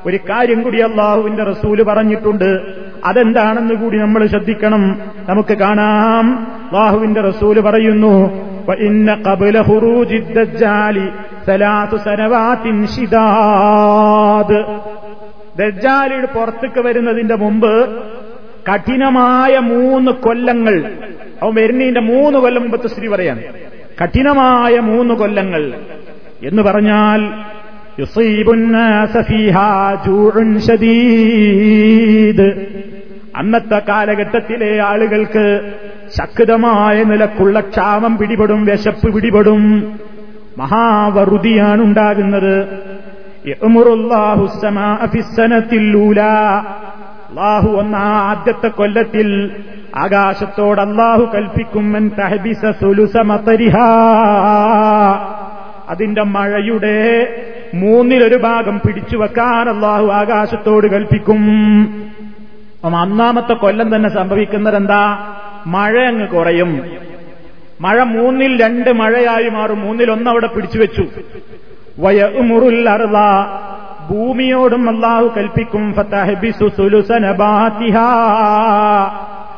[0.06, 2.60] ഒരു കാര്യം കൂടി അള്ളാഹുവിന്റെ റസൂൽ പറഞ്ഞിട്ടുണ്ട്.
[3.04, 5.00] അതെന്താണെന്ന് കൂടി നമ്മൾ ശ്രദ്ധിക്കണം.
[5.28, 6.46] നമുക്ക് കാണാം.
[6.72, 8.44] അള്ളാഹുവിന്റെ റസൂൽ പറയുന്നു
[15.58, 18.02] ദജ്ജാലിയുടെ പുറത്തേക്ക് വരുന്നതിന്റെ മുമ്പ്
[18.72, 20.92] കഠിനമായ മൂന്ന് കൊല്ലങ്ങൾ.
[21.42, 23.42] അവൻ വരുന്നതിന്റെ മൂന്ന് കൊല്ലം മുമ്പത്തെ സ്ത്രീ പറയാണ്.
[24.02, 25.72] കഠിനമായ മൂന്ന് കൊല്ലങ്ങൾ.
[26.42, 27.44] എന്ന് പറഞ്ഞാൽ
[33.36, 35.72] അന്നത്തെ കാലഘട്ടത്തിലെ ആളുകൾക്ക്
[36.18, 39.92] ശക്തമായ നിലക്കുള്ള ക്ഷാമം പിടിപെടും വിശപ്പ് പിടിപെടും.
[40.58, 42.68] മഹാവറുതിയാണ് ഉണ്ടാകുന്നത്.
[47.30, 49.50] അള്ളാഹു ഒന്ന ആദ്യത്തെ കൊല്ലത്തിൽ
[49.96, 52.12] ആകാശത്തോട് അള്ളാഹു കൽപ്പിക്കും
[55.88, 57.28] അതിന്റെ മഴയുടെ
[57.74, 61.40] മൂന്നിലൊരു ഭാഗം പിടിച്ചു വെക്കാൻ അള്ളാഹു ആകാശത്തോട് കൽപ്പിക്കും.
[62.84, 65.32] അപ്പം ഒന്നാമത്തെ കൊല്ലം തന്നെ സംഭവിക്കുന്നത് എന്താ
[65.66, 66.82] മഴ അങ്ങ് കുറയും.
[67.80, 69.80] മഴ മൂന്നിൽ രണ്ട് മഴയായി മാറും.
[69.80, 71.06] മൂന്നിൽ ഒന്ന് അവിടെ പിടിച്ചു വെച്ചു.
[71.98, 73.16] വയമുറുൽ അറുത
[74.10, 75.94] ഭൂമിയോടും അള്ളാഹു കൽപ്പിക്കും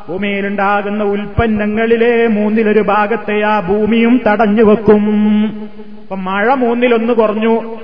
[0.08, 5.04] ഭൂമിയിലുണ്ടാകുന്ന ഉൽപ്പന്നങ്ങളിലെ മൂന്നിലൊരു ഭാഗത്തെ ആ ഭൂമിയും തടഞ്ഞു വെക്കും.
[6.02, 7.76] അപ്പൊ മഴ മൂന്നിലൊന്ന് കുറഞ്ഞു.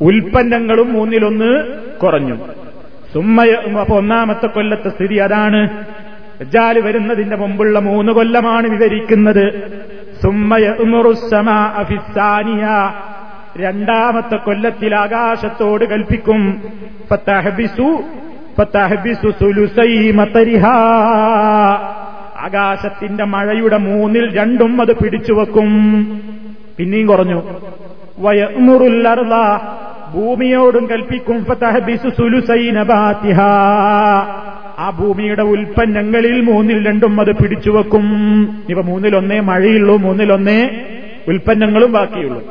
[0.00, 1.64] ഉൽപ്പന്നങ്ങളും മൂന്നിലൊന്ന്
[2.02, 2.34] കുറഞ്ഞു.
[3.14, 5.84] സുമ്മയ അപ്പൊ ഒന്നാമത്തെ കൊല്ലത്തെ സ്ഥിതി അതാണ്.
[6.42, 9.52] ജാൽ വരുന്നതിന്റെ മുമ്പുള്ള മൂന്ന് കൊല്ലമാണ് വിവരിക്കുന്നത്.
[10.22, 10.72] സുമ്മയ
[13.56, 16.62] രണ്ടാമത്തെ കൊല്ലത്തിൽ ആകാശത്തോട് കൽപ്പിക്കും.
[22.38, 25.68] ആകാശത്തിന്റെ മഴയുടെ മൂന്നിൽ രണ്ടും അത് പിടിച്ചുവെക്കും
[26.78, 27.42] പിന്നെയും കുറഞ്ഞു.
[30.12, 31.44] ഭൂമിയോടും കൽപ്പിക്കും.
[34.78, 38.04] ആ ഭൂമിയുടെ ഉൽപ്പന്നങ്ങളിൽ മൂന്നിൽ രണ്ടും അത് പിടിച്ചുവെക്കും
[38.68, 40.70] ഇവ മൂന്നിലൊന്നേ മഴയുള്ളൂ മൂന്നിലൊന്നേ
[41.28, 42.42] ഉൽപ്പന്നങ്ങളും ബാക്കിയുള്ളൂ.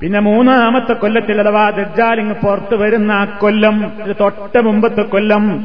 [0.00, 5.64] പിന്നെ മൂന്നാമത്തെ കൊല്ലത്തിൽ അഥവാ ദജ്ജാലിങ് പുറത്തു വരുന്ന ആ കൊല്ലം തൊട്ട മുമ്പത്തെ കൊല്ലം.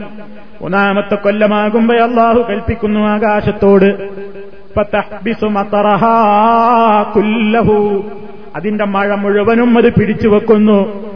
[0.61, 4.09] മൂന്നാമത്തെ കൊല്ലമാകുമ്പോ അള്ളാഹു കൽപ്പിക്കുന്നു ആകാശത്തോട്.
[8.55, 11.07] അതിന്റെ മഴ മുഴുവനും അത് പിടിച്ചു വെക്കുന്നു.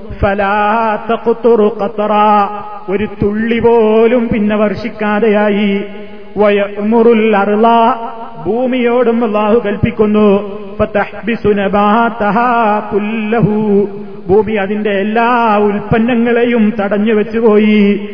[2.89, 5.83] ഒരു തുള്ളി പോലും പിന്നെ വർഷിക്കാതെയായി.
[8.45, 10.61] ഭൂമിയോടും അള്ളാഹു കൽപ്പിക്കുന്നു.
[14.27, 18.09] ഭൂമി അതിന്റെ എല്ലാ ഉൽപ്പന്നങ്ങളെയും തടഞ്ഞു വെച്ചുപോയി.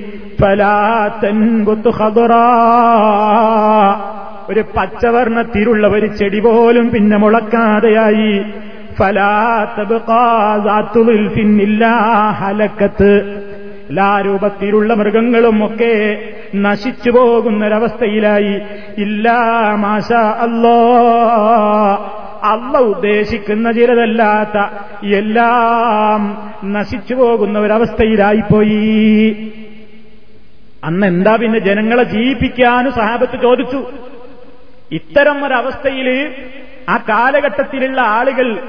[4.49, 8.43] ഒരു പച്ചവർണത്തിലുള്ള ഒരു ചെടി പോലും പിന്നെ മുളക്കാതെയായി.
[13.89, 16.19] എല്ലാ രൂപത്തിലുള്ള മൃഗങ്ങളും ഒക്കെ
[16.55, 18.61] നശിച്ചു പോകുന്നൊരവസ്ഥയിലായി.
[18.97, 20.79] ഇല്ലാ മാഷ അല്ലോ.
[22.43, 24.57] അല്ല ഉദ്ദേശിക്കുന്ന ചിലതല്ലാത്ത
[25.15, 29.51] എല്ലാം നശിച്ചു പോകുന്ന ഒരവസ്ഥയിലായിപ്പോയി
[30.83, 33.85] അന്ന് എന്താ പിന്നെ ജനങ്ങളെ ജീവിപ്പിക്കാനും സഹാബത്ത് ചോദിച്ചു.
[34.91, 36.31] ഇത്തരം ഒരവസ്ഥയിൽ
[36.89, 38.59] ആ കാലഘട്ടത്തിലുള്ള ആളുകൾ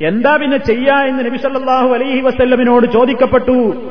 [0.00, 3.90] എന്താ പിന്നെ ചെയ്യാ എന്ന് നബിസല്ലാഹു അലൈഹി വസല്ലമിനോട് ചോദിക്കപ്പെട്ടു.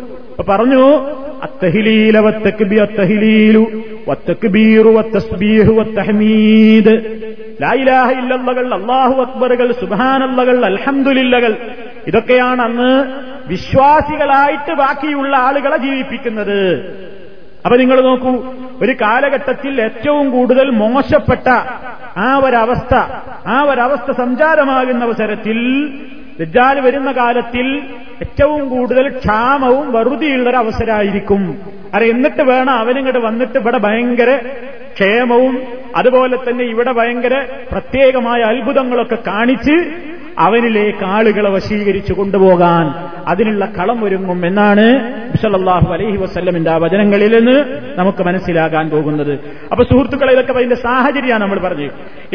[0.49, 0.99] പറഞ്ഞു
[1.43, 3.71] അത്തഹിലീല വത്തക്ബി അത്തഹിലീലു
[4.07, 6.93] വത്തക്ബീറു വത്തസ്ബീഹു വത്തഹമീദ്.
[7.75, 11.57] ഇലാഹ ഇല്ലല്ലകൾ അള്ളാഹു അക്ബറുകൾ സുബാനല്ലകൾ അൽഹംദുലില്ലകൾ.
[12.07, 13.05] ഇതൊക്കെയാണ് അന്ന്
[13.47, 16.59] വിശ്വാസികളായിട്ട് ബാക്കിയുള്ള ആളുകളെ ജീവിപ്പിക്കുന്നത്.
[17.65, 21.49] അപ്പൊ നിങ്ങൾ നോക്കൂ ഒരു കാലഘട്ടത്തിൽ ഏറ്റവും കൂടുതൽ മോശപ്പെട്ട
[22.17, 22.95] ആ ഒരവസ്ഥ
[23.47, 25.59] ആ ഒരവസ്ഥ സഞ്ചാരമാകുന്ന അവസരത്തിൽ
[26.39, 27.67] ദജ്ജാൽ വരുന്ന കാലത്തിൽ
[28.21, 31.41] ഏറ്റവും കൂടുതൽ ക്ഷാമവും വറുതിയുള്ളൊരവസരമായിരിക്കും
[31.93, 34.37] അര എന്നിട്ട് വേണം അവനിങ്ങോട്ട് വന്നിട്ട് ഇവിടെ ഭയങ്കര
[34.95, 35.53] ക്ഷേമവും
[35.95, 37.35] അതുപോലെ തന്നെ ഇവിടെ ഭയങ്കര
[37.71, 39.75] പ്രത്യേകമായ അത്ഭുതങ്ങളൊക്കെ കാണിച്ച്
[40.37, 42.93] അവനിലേക്ക് ആളുകളെ വശീകരിച്ചു കൊണ്ടുപോകാൻ
[43.27, 44.85] അതിനുള്ള കളം ഒരുങ്ങും എന്നാണ്
[45.31, 47.55] ബിസലല്ലാഹു അലഹി വസ്ല്ലമിന്റെ ആ വചനങ്ങളിൽ നിന്ന്
[47.97, 49.33] നമുക്ക് മനസ്സിലാകാൻ പോകുന്നത്.
[49.71, 51.89] അപ്പൊ സുഹൃത്തുക്കളെ ഇതൊക്കെ അതിന്റെ സാഹചര്യമാണ് നമ്മൾ പറഞ്ഞു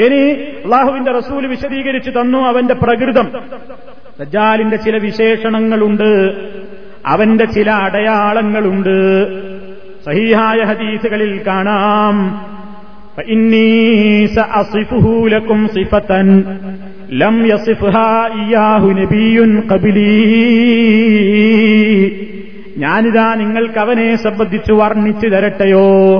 [0.07, 0.23] ഇനി
[0.65, 3.29] അള്ളാഹുവിന്റെ റസൂൽ വിശദീകരിച്ചു തന്നു അവന്റെ പ്രകൃതം.
[4.23, 6.33] ദജാലിന്റെ ചില വിശേഷണങ്ങളുണ്ട്.
[7.07, 9.27] അവന്റെ ചില അടയാളങ്ങളുണ്ട്.
[10.07, 12.41] സഹിഹായ ഹദീസുകളിൽ കാണാം.
[15.29, 16.45] ലക്കും സിഫത്തൻ
[17.13, 20.25] ലം യസിഫ്ഹാ ഇയാഹു നബിയുൻ കബിലീ
[22.79, 26.19] ഞാനിതാ നിങ്ങൾക്ക് അവനെ സംബന്ധിച്ചു വർണിച്ചു തരട്ടെയോ?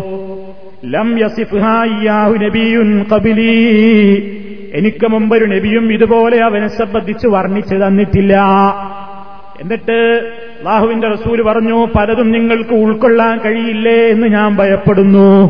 [0.85, 4.17] ലം യസിഫ്ഹാ ഇയാഹു നബിയുൻ കബിലീ
[4.73, 8.37] എനിക്ക് മുമ്പൊരു നബിയും ഇതുപോലെ അവനെ സംബന്ധിച്ച് വർണിച്ചു തന്നിട്ടില്ല.
[9.61, 15.49] എന്നിട്ട് അള്ളാഹുവിന്റെ റസൂൽ പറഞ്ഞു പലതും നിങ്ങൾക്ക് ഉൾക്കൊള്ളാൻ കഴിയില്ലേ എന്ന് ഞാൻ ഭയപ്പെടുന്നു.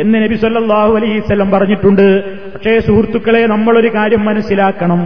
[0.00, 2.24] എന്ന് നബി സല്ലാഹു അലൈസ്വല്ലം പറഞ്ഞിട്ടുണ്ട്.
[2.52, 5.00] പക്ഷേ സുഹൃത്തുക്കളെ നമ്മളൊരു കാര്യം മനസ്സിലാക്കണം.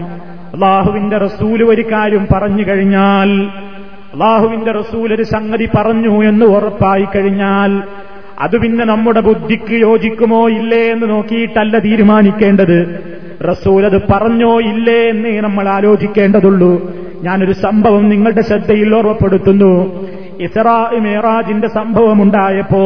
[0.54, 3.42] അള്ളാഹുവിന്റെ റസൂൽ ഒരു കാര്യം പറഞ്ഞു കഴിഞ്ഞാൽ
[4.14, 7.82] അള്ളാഹുവിന്റെ റസൂൽ ഒരു സംഗതി പറഞ്ഞു എന്ന് ഉറപ്പായി കഴിഞ്ഞാൽ
[8.40, 13.14] അത് പിന്നെ നമ്മുടെ ബുദ്ധിക്ക് യോജിക്കുമോ ഇല്ലേ എന്ന് നോക്കിയിട്ടല്ല തീരുമാനിക്കേണ്ടത്.
[13.50, 16.94] റസൂൽ അത് പറഞ്ഞോ ഇല്ലേ എന്നേ നമ്മൾ ആലോചിക്കേണ്ടതുള്ളൂ.
[17.22, 20.04] ഞാനൊരു സംഭവം നിങ്ങളുടെ ശ്രദ്ധയിൽ ഓർമ്മപ്പെടുത്തുന്നു.
[20.40, 22.80] ഇസറാജിന്റെ സംഭവം ഉണ്ടായപ്പോ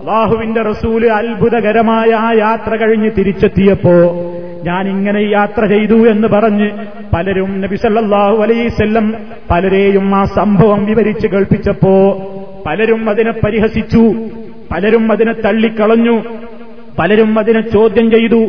[0.00, 3.92] അള്ളാഹുവിന്റെ റസൂൽ അത്ഭുതകരമായ ആ യാത്ര കഴിഞ്ഞ് തിരിച്ചെത്തിയപ്പോ
[4.64, 6.70] ഞാൻ ഇങ്ങനെ യാത്ര ചെയ്തു എന്ന് പറഞ്ഞ്
[7.14, 9.14] പലരും നബിസല്ലാഹു അലൈസല്ലം
[9.50, 12.18] പലരെയും ആ സംഭവം വിവരിച്ച് കേൾപ്പിച്ചപ്പോ
[12.66, 14.14] പലരും അതിനെ പരിഹസിച്ചു
[14.72, 16.22] പലരും അതിനെ തള്ളിക്കളഞ്ഞു
[16.98, 18.48] പലരും അതിനെ ചോദ്യം ചെയ്തു.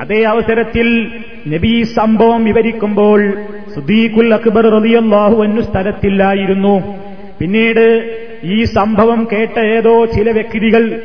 [0.00, 1.06] അതേ അവസരത്തിൽ
[1.48, 3.32] നബി സംഭവം വിവരിക്കുമ്പോൾ
[3.74, 6.96] സുദീഖുൽ അക്ബർ റളിയല്ലാഹു എന്നു സ്ഥലത്തില്ലായിരുന്നു.
[7.40, 11.00] പിന്നീട് ഈ സംഭവം കേട്ട ഏതോ ചില വ്യക്തികൾ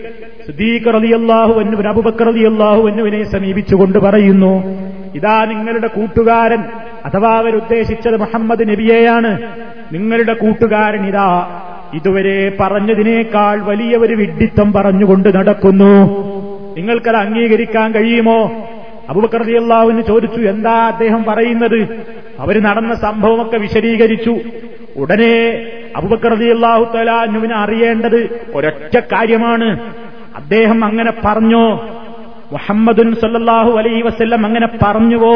[0.48, 4.54] സുദീഖ് റളിയല്ലാഹു അന്നുവിന് അബുബക്കർ റളിയല്ലാഹു എന്നുവിനെ സമീപിച്ചുകൊണ്ട് പറയുന്നു
[5.16, 6.64] ഇതാ നിങ്ങളുടെ കൂട്ടുകാരൻ
[7.06, 9.38] അഥവാ അവരുദ്ദേശിച്ചത് മുഹമ്മദ് നബിയെയാണ്.
[9.94, 11.62] നിങ്ങളുടെ കൂട്ടുകാരൻ ഇതാ
[11.94, 15.94] ഇതുവരെ പറഞ്ഞതിനേക്കാൾ വലിയ ഒരു വിഡ്ഢിത്തം പറഞ്ഞുകൊണ്ട് നടക്കുന്നു.
[16.78, 18.68] നിങ്ങൾക്കത് അംഗീകരിക്കാൻ കഴിയുമോ?
[19.10, 19.44] അബുബക്കർ
[20.02, 22.04] ചോദിച്ചു എന്താ അദ്ദേഹം പറയുന്നത്?
[22.40, 24.36] അവർ നടന്ന സംഭവമൊക്കെ വിശദീകരിച്ചു.
[24.98, 29.80] ഉടനെ അബുബക്കർ റളിയല്ലാഹു തലാനുവിന് അറിയേണ്ടത് ഒരൊറ്റ കാര്യമാണ്.
[30.36, 31.90] അദ്ദേഹം അങ്ങനെ പറഞ്ഞോ?
[32.52, 35.36] മുഹമ്മദുൻ സല്ലാഹു അലൈ വസ്ല്ലം അങ്ങനെ പറഞ്ഞുവോ?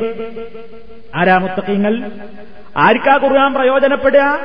[1.14, 2.02] ആരാ മുത്തഖീങ്ങൾ?
[2.76, 4.38] ആർക്കാ ഖുർആൻ പ്രയോജനപ്പെടുക?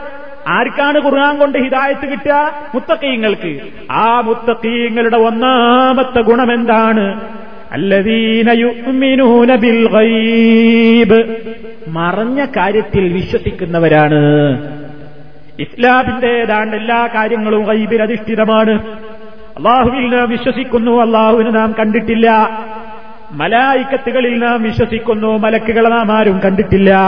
[0.48, 2.52] ആർക്കാണ് ഖുർആൻ കൊണ്ട് ഹിതായത്ത് കിട്ടുക?
[2.74, 3.60] മുത്തക്കീങ്ങൾക്ക്
[3.92, 7.22] ആ മുത്തക്കീങ്ങളുടെ ഒന്നാമത്തെ ഗുണം എന്താണ്?
[11.88, 14.16] മറഞ്ഞ കാര്യത്തിൽ വിശ്വസിക്കുന്നവരാണ്.
[15.60, 18.82] ഇസ്ലാമിന്റേതാണ് എല്ലാ കാര്യങ്ങളും ഗൈബിൽ അധിഷ്ഠിതമാണ്.
[19.58, 22.50] അള്ളാഹുവിൽ നാം വിശ്വസിക്കുന്നു അള്ളാഹുവിനെ നാം കണ്ടിട്ടില്ല.
[23.32, 27.00] മലായിക്കത്തുകളിൽ നാം വിശ്വസിക്കുന്നു മലക്കുകളെ നാം ആരും കണ്ടിട്ടില്ല.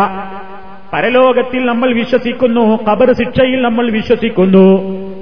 [0.93, 4.65] പരലോകത്തിൽ നമ്മൾ വിശ്വസിക്കുന്നു കബർ ശിക്ഷയിൽ നമ്മൾ വിശ്വസിക്കുന്നു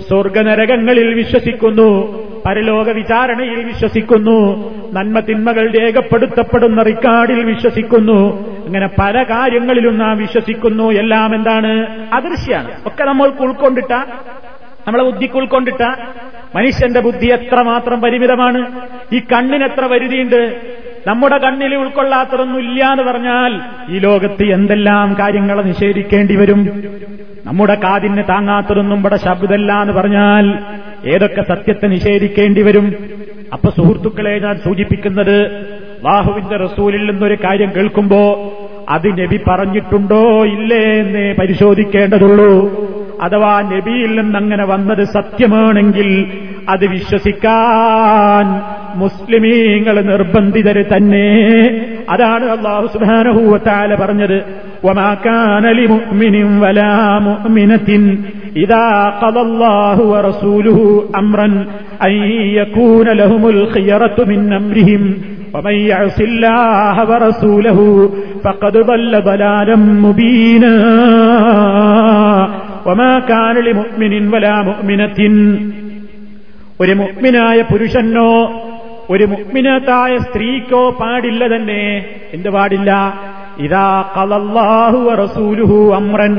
[0.02, 10.92] സ്വർഗനരകങ്ങളിൽ വിശ്വസിക്കുന്നു പരലോക വിചാരണയിൽ വിശ്വസിക്കുന്നു നന്മ തിന്മകൾ രേഖപ്പെടുത്തപ്പെടുന്ന റിക്കാർഡിൽ വിശ്വസിക്കുന്നു അങ്ങനെ പല കാര്യങ്ങളിലും നാം വിശ്വസിക്കുന്നു.
[10.92, 11.88] എല്ലാം എന്താണ്?
[12.14, 12.72] അദൃശ്യാണ്.
[12.86, 13.92] ഒക്കെ നമ്മൾക്ക് ഉൾക്കൊണ്ടിട്ട
[14.88, 15.82] നമ്മളെ ബുദ്ധിക്ക് ഉൾക്കൊണ്ടിട്ട.
[16.56, 18.80] മനുഷ്യന്റെ ബുദ്ധി എത്ര മാത്രം പരിമിതമാണ്?
[19.14, 20.62] ഈ കണ്ണിന് എത്ര പരിധിയുണ്ട്?
[21.08, 26.84] നമ്മുടെ കണ്ണിൽ ഉൾക്കൊള്ളാത്തതൊന്നും ഇല്ല എന്ന് പറഞ്ഞാൽ ഈ ലോകത്ത് എന്തെല്ലാം കാര്യങ്ങളെ നിഷേധിക്കേണ്ടി വരും?
[27.46, 30.60] നമ്മുടെ കാതിന് താങ്ങാത്തതൊന്നും ഇവിടെ ശബ്ദമല്ല എന്ന് പറഞ്ഞാൽ
[31.06, 32.96] ഏതൊക്കെ സത്യത്തെ നിഷേധിക്കേണ്ടി വരും?
[33.54, 35.38] അപ്പൊ സുഹൃത്തുക്കളെ ഞാൻ സൂചിപ്പിക്കുന്നത്
[36.04, 38.52] വാഹുവിന്റെ റസൂലിൽ നിന്നൊരു കാര്യം കേൾക്കുമ്പോ
[38.90, 42.72] അത് നബി പറഞ്ഞിട്ടുണ്ടോ ഇല്ലേ എന്ന് പരിശോധിക്കേണ്ടതുള്ളൂ.
[43.22, 46.32] അഥവാ നബിയിൽ നിന്ന് അങ്ങനെ വന്നത് സത്യമാണെങ്കിൽ
[46.70, 48.62] അത് വിശ്വസിക്കാൻ
[48.95, 51.27] മുസ്ലിമീങ്ങൾ നിർബന്ധിതര് തന്നെ
[52.13, 54.39] അതാണ് അള്ളാഹു സുബാനഹൂവത്താല പറഞ്ഞത്
[54.83, 55.11] وما
[55.73, 57.91] لمؤمن ولا مؤمنة
[58.57, 58.87] إذا
[59.23, 60.79] قضى الله ورسوله
[61.15, 61.49] أمرا
[62.03, 62.13] أن
[62.59, 65.03] يكون لهم الخيرة من أمرهم
[65.55, 67.79] ومن يعص الله ورسوله
[68.45, 70.75] فقد ضل ضلالا مبينا
[72.87, 75.21] وما كان لمؤمن ولا مؤمنة
[76.81, 78.31] ഒരു മുഗ്മിനായ പുരുഷനോ
[79.10, 81.84] ഒരു മുഗ്മിനത്തായ സ്ത്രീക്കോ പാടില്ല തന്നെ.
[82.34, 82.92] എന്ത് പാടില്ല?
[83.60, 86.34] ഇതാ കലല്ലാഹു റസൂലുഹു അമ്രൻ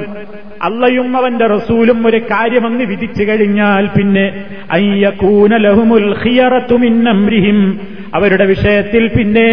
[0.62, 4.25] അള്ളയും അവന്റെ റസൂലും ഒരു കാര്യമെന്ന് വിധിച്ചു കഴിഞ്ഞാൽ പിന്നെ
[4.71, 7.59] അയ്യക്കൂനലഹുമുൽ ഖിയറത്തുമിന്നംരിഹിം
[8.15, 9.49] അവരുടെ വിഷയത്തിൽ പിന്നെ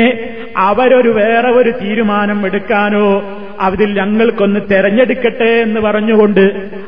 [0.58, 3.08] അവരൊരു വേറെ ഒരു തീരുമാനം എടുക്കാനോ
[3.60, 6.44] അതിൽ ഞങ്ങൾക്കൊന്ന് തെരഞ്ഞെടുക്കട്ടെ എന്ന് പറഞ്ഞുകൊണ്ട്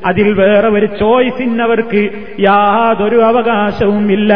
[0.05, 2.01] അതിൽ വേറെ ഒരു ചോയ്സിന് അവർക്ക്
[2.39, 4.33] യാതൊരു അവകാശവും ഇല്ല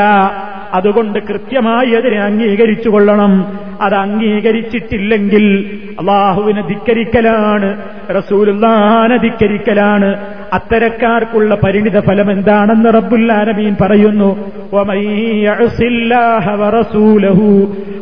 [0.73, 7.77] അതുകൊണ്ട് കൃത്യമായി അതിനെ അംഗീകരിച്ചു കൊള്ളണം അത് അംഗീകരിച്ചിട്ടില്ലെങ്കിൽ അള്ളാഹുവിനെ ധിക്കരിക്കലാണ്
[8.17, 10.17] റസൂലുല്ലാനെ ധിക്കരിക്കലാണ്.
[10.53, 14.55] അത്തരക്കാർക്കുള്ള പരിണിത ഫലം എന്താണെന്ന് റബ്ബുല്ലാനബീൻ പറയുന്നു.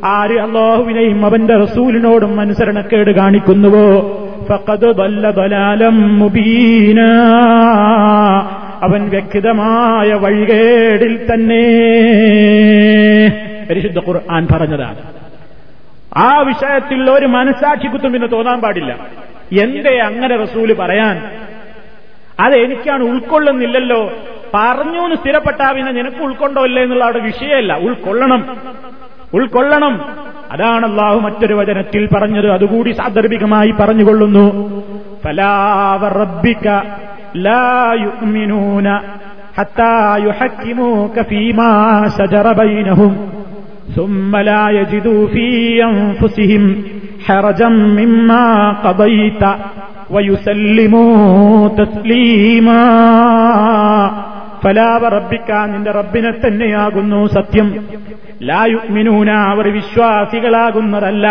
[0.06, 4.22] ആര് അള്ളാഹുവിനെയും അവന്റെ റസൂലിനോടും അനുസരണക്കേട് കാണിക്കുന്നുവോ?
[4.50, 7.02] ഫഖദ് ബല്ല ദലാലം മുബീന.
[8.84, 11.68] അവൻ വ്യക്തമായ വഴികേടിൽ തന്നെ.
[13.70, 14.98] പരിശുദ്ധ ഖുർആൻ പറഞ്ഞതാണ്.
[16.18, 19.08] ആ വിഷയത്തിൽ ഒരു മനസ്സാക്ഷിക്കുത്തും കുത്തും പിന്നെ തോന്നാൻ പാടില്ല.
[19.60, 21.22] എന്തേ അങ്ങനെ റസൂൽ പറയാൻ?
[22.40, 24.12] അത് എനിക്കാണ് ഉൾക്കൊള്ളുന്നില്ലല്ലോ.
[24.54, 27.78] പറഞ്ഞു എന്ന് സ്ഥിരപ്പെട്ടാ പിന്നെ നിനക്ക് ഉൾക്കൊണ്ടോ ഇല്ലേ എന്നുള്ള അവിടെ വിഷയമല്ല.
[27.78, 28.58] ഉൾക്കൊള്ളണം.
[29.34, 30.06] ഉൾക്കൊള്ളണം.
[30.52, 32.52] അതാണ് അള്ളാഹു മറ്റൊരു വചനത്തിൽ പറഞ്ഞത്.
[32.52, 34.84] അതുകൂടി സാന്ദർഭികമായി പറഞ്ഞുകൊള്ളുന്നു.
[35.25, 36.67] ഫലാവറബിക്ക
[37.35, 38.87] لا يؤمنون
[39.57, 41.73] حتى يحكموك فيما
[42.09, 43.13] شجر بينهم
[43.97, 45.49] ثم لا يجدوا في
[45.85, 46.83] أنفسهم
[47.27, 49.43] حرجا مما قضيت
[50.11, 52.83] ويسلموا تسليما
[54.63, 57.69] فلا وربك നിന്റെ റബ്ബിനെ തന്നെയാകുന്നു സത്യം
[58.51, 61.27] ലാ യുഗ്മിനൂന അവർ വിശ്വാസികളാകുന്നതല്ല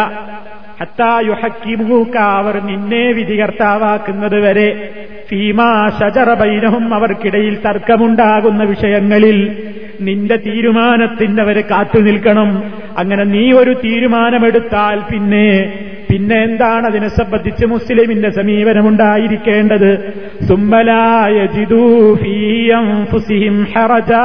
[0.80, 4.90] ഹത്തായുഹക്കിമുക്ക അവർ നിന്നെ വിധികർത്താവാക്കുന്നത് വരെ.
[5.28, 9.62] ഫീമാ ശചറബൈനവും അവർക്കിടയിൽ തർക്കമുണ്ടാകുന്ന വിഷയങ്ങളിൽ
[10.00, 12.72] നിന്റെ തീരുമാനത്തിന്റെ അവർ കാത്തു നിൽക്കണം.
[12.98, 15.72] അങ്ങനെ നീ ഒരു തീരുമാനമെടുത്താൽ പിന്നെ
[16.10, 20.12] പിന്നെ എന്താണ് അതിനെ സംബന്ധിച്ച് മുസ്ലിമിന്റെ സമീപനമുണ്ടായിരിക്കേണ്ടത്?
[20.48, 24.24] സുമ്മലായ ജിദൂഫീയം ഫുസിഹിം ഹറജാ.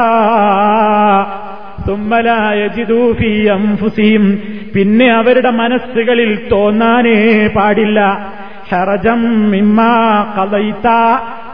[1.88, 4.40] സുമ്മലായ ജിദൂഫീയം ഫുസിഹിം
[4.76, 8.00] പിന്നെ അവരുടെ മനസ്സുകളിൽ തോന്നാനേ പാടില്ല.
[8.70, 9.92] ഹറജം മിമ്മാ
[10.38, 10.88] കളൈത്ത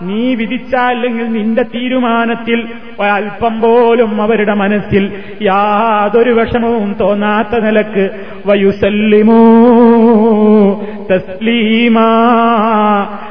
[0.01, 2.67] നീ വിധിച്ചല്ലെങ്കിൽ നിന്റെ തീരുമാനത്തിൽ
[3.01, 8.09] അല്പം പോലും അവരുടെ മനസ്സിൽ യാതൊരു വിഷമവും തോന്നാത്ത നിലയ്ക്ക്.
[8.45, 9.35] വയുസല്ലിമോ
[11.11, 12.11] തസ്ലീമാ.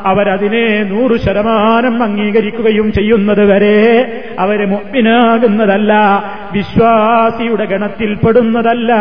[0.05, 4.07] അവരതിനെ നൂറു ശതമാനം അംഗീകരിക്കുകയും ചെയ്യുന്നത് വരെ
[4.39, 8.95] അവർ മുപ്പിനാകുന്നതല്ല വിശ്വാസിയുടെ ഗണത്തിൽപ്പെടുന്നതല്ല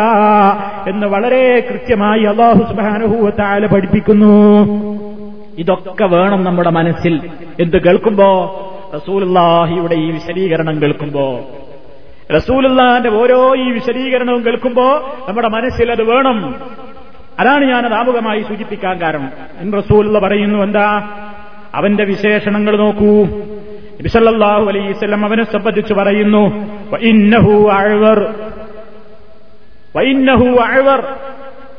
[0.88, 5.13] എന്ന് വളരെ കൃത്യമായി അള്ളാഹു സുബാനുഭൂവത്താൽ പഠിപ്പിക്കുന്നു.
[5.58, 7.30] ഇതൊക്കെ വേണം നമ്മുടെ മനസ്സിൽ.
[7.60, 8.60] എന്ത് കേൾക്കുമ്പോ?
[8.94, 11.50] റസൂലുള്ളാഹിയുടെ ഈ വിശദീകരണം കേൾക്കുമ്പോ.
[12.36, 16.54] റസൂലുള്ളാന്റെ ഓരോ ഈ വിശദീകരണവും കേൾക്കുമ്പോ നമ്മുടെ മനസ്സിൽ അത് വേണം.
[17.38, 19.30] അതാണ് ഞാനത് ആമുഖമായി സൂചിപ്പിക്കാൻ കാരണം.
[19.60, 21.08] ഇൻ റസൂലുള്ള പറയുന്നു എന്താ?
[21.74, 23.24] അവന്റെ വിശേഷണങ്ങൾ നോക്കൂ.
[24.02, 26.46] ബിസല്ലാഹു അലൈസ്ലം അവനെ സംബന്ധിച്ച് പറയുന്നു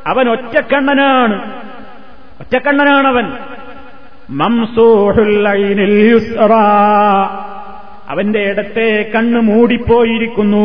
[0.08, 1.62] അവൻ ഒറ്റക്കണ്ണനാണ്.
[2.40, 3.55] ഒറ്റക്കണ്ണനാണവൻ.
[8.10, 10.58] അവന്റെ ഇടത്തെ കണ്ണ് മൂടിപ്പോയിരിക്കുന്നു.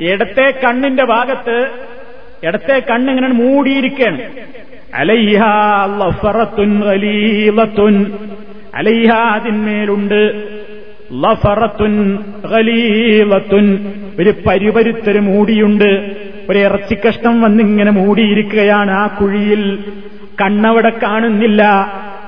[0.00, 1.68] ഇടത്തെ കണ്ണിന്റെ ഭാഗത്ത്
[2.44, 4.22] ഇടത്തെ കണ്ണിങ്ങനെ മൂടിയിരിക്കുകയാണ്.
[4.94, 8.12] അലൈഹാത്തുൻ അലീലത്തുൻ
[8.74, 9.12] അലൈഹ
[11.12, 12.18] ലഫറത്തുൻ
[12.52, 16.10] ഖലീലത്തുൻ ഒരു പരിപരുത്തര് മൂടിയുണ്ട്.
[16.50, 19.78] ഒരു ഇറച്ചിക്കഷ്ണം വന്നിങ്ങനെ മൂടിയിരിക്കുകയാണ് ആ കുഴിയിൽ.
[20.40, 21.62] കണ്ണവിടെ കാണുന്നില്ല.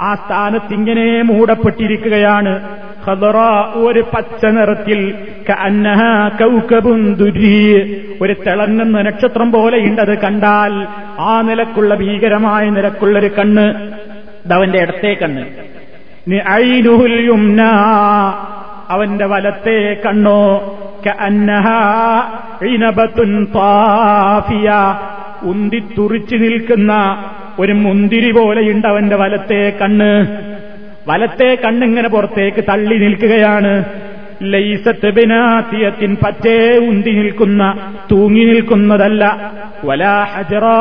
[0.00, 2.60] ആ സ്ഥാനത്ത് ഇങ്ങനെ മൂടപ്പെട്ടിരിക്കുകയാണ്
[3.74, 5.14] ഒരു പച്ച നിറത്തിൽ
[8.22, 10.86] ഒരു തിളങ്ങുന്ന നക്ഷത്രം പോലെയുണ്ടത് കണ്ടാൽ.
[11.20, 13.92] ആ നിലക്കുള്ള ഭീകരമായ നിലക്കുള്ളൊരു കണ്ണ്.
[14.52, 15.46] അവന്റെ ഇടത്തെ കണ്ണ്.
[17.20, 17.62] യുംന.
[18.88, 20.74] അവന്റെ വലത്തെ കണ്ണോ.
[25.42, 27.24] ഉന്തിത്തുറിച്ചു നിൽക്കുന്ന
[27.60, 30.26] ഒരു മുന്തിരി പോലെയുണ്ട് അവന്റെ വലത്തെ കണ്ണ്.
[31.08, 33.84] വലത്തെ കണ്ണിങ്ങനെ പുറത്തേക്ക് തള്ളി നിൽക്കുകയാണ്.
[34.42, 39.52] ലൈസത്ത് ബിനാത്തിയത്തിൻ പറ്റേ ഉന്തി നിൽക്കുന്ന തൂങ്ങി നിൽക്കുന്നതല്ല.
[39.84, 40.76] വലാ ഹജറാ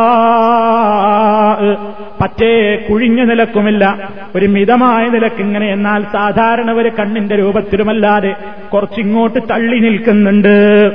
[2.21, 4.09] പറ്റേ കുഴിഞ്ഞ നിലക്കുമില്ല.
[4.36, 8.36] ഒരു മിതമായ നിലയ്ക്ക് ഇങ്ങനെ എന്നാൽ സാധാരണ ഒരു കണ്ണിന്റെ രൂപത്തിലുമല്ലാതെ
[8.73, 10.91] കുറച്ചിങ്ങോട്ട് തള്ളി നിൽക്കുന്നുണ്ട്.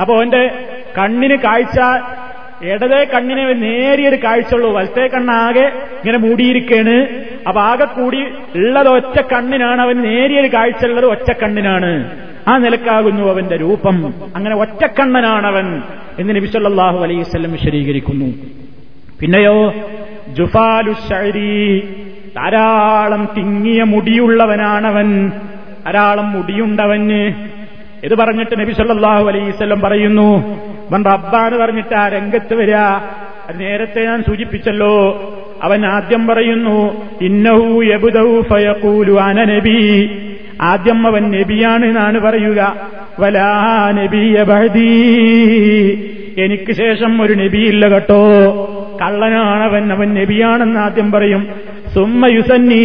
[0.00, 0.50] അപ്പോ എന്റെ
[0.98, 1.78] കണ്ണിന് കാഴ്ച
[2.62, 4.72] ഇടതേ കണ്ണിനെ നേരിയൊരു കാഴ്ചയുള്ളൂ.
[4.72, 7.06] വലത്തെ കണ്ണാകെ ഇങ്ങനെ മൂടിയിരിക്കാണ്
[7.48, 9.80] അപ്പൊ ആകെ കൂടി ഉള്ളത് ഒറ്റ കണ്ണിനാണ്.
[9.80, 12.10] അവൻ നേരിയൊരു കാഴ്ച ഉള്ളത് ഒറ്റ കണ്ണിനാണ്.
[12.48, 14.14] ആ നിലക്കാകുന്നു അവന്റെ രൂപം.
[14.36, 15.82] അങ്ങനെ ഒറ്റക്കണ്ണനാണവൻ
[16.18, 18.26] എന്ന് നബിസല്ലാഹു അലൈവല്ലം വിശദീകരിക്കുന്നു.
[19.20, 19.74] പിന്നെയോ
[20.28, 21.80] ജുഫാലു ഷരി
[22.36, 25.28] ധാരാളം തിങ്ങിയ മുടിയുള്ളവനാണവൻ.
[25.86, 27.34] ധാരാളം മുടിയുണ്ടവന്.
[28.04, 32.74] ഇത് പറഞ്ഞിട്ട് നബി സല്ലാഹു അലൈവല്ലം പറയുന്നു അവൻ റബ്ബാന്ന് പറഞ്ഞിട്ട് ആ രംഗത്ത് വരിക
[33.56, 35.22] നേരത്തെ ഞാൻ സൂചിപ്പിച്ചല്ലോ.
[35.62, 40.10] അവൻ ആദ്യം പറയുന്നു ഇന്നഹു യബുദൌ ഫയഖൂലു അന നബി.
[40.62, 42.76] ആദ്യം അവൻ നബിയാണ് എന്നാണ് പറയുക.
[43.20, 45.14] വലാ നബിയ ബഹദീ
[46.38, 48.18] എനിക്ക് ശേഷം ഒരു നബിയില്ല കേട്ടോ.
[49.02, 51.46] കള്ളനാണവൻ അവൻ നബിയാണെന്ന് ആദ്യം പറയും.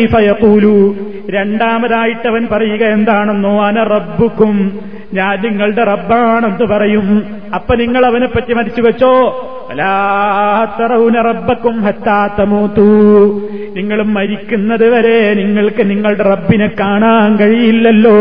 [0.05, 0.95] ഫയഖൂലു.
[1.29, 4.79] രണ്ടാമതായിട്ട് അവൻ പറയുക എന്താണെന്നോ അന റബ്ബുക്കും
[5.13, 7.23] ഞാൻ നിങ്ങളുടെ റബ്ബാണെന്ന് പറയും.
[7.55, 9.47] അപ്പൊ നിങ്ങൾ അവനെ പറ്റി മരിച്ചു വെച്ചോ
[11.21, 12.81] റബ്ബക്കും ഹത്താത്തമൂത്തു
[13.75, 18.17] നിങ്ങൾ മരിക്കുന്നത് വരെ നിങ്ങൾക്ക് നിങ്ങളുടെ റബ്ബിനെ കാണാൻ കഴിയില്ലല്ലോ.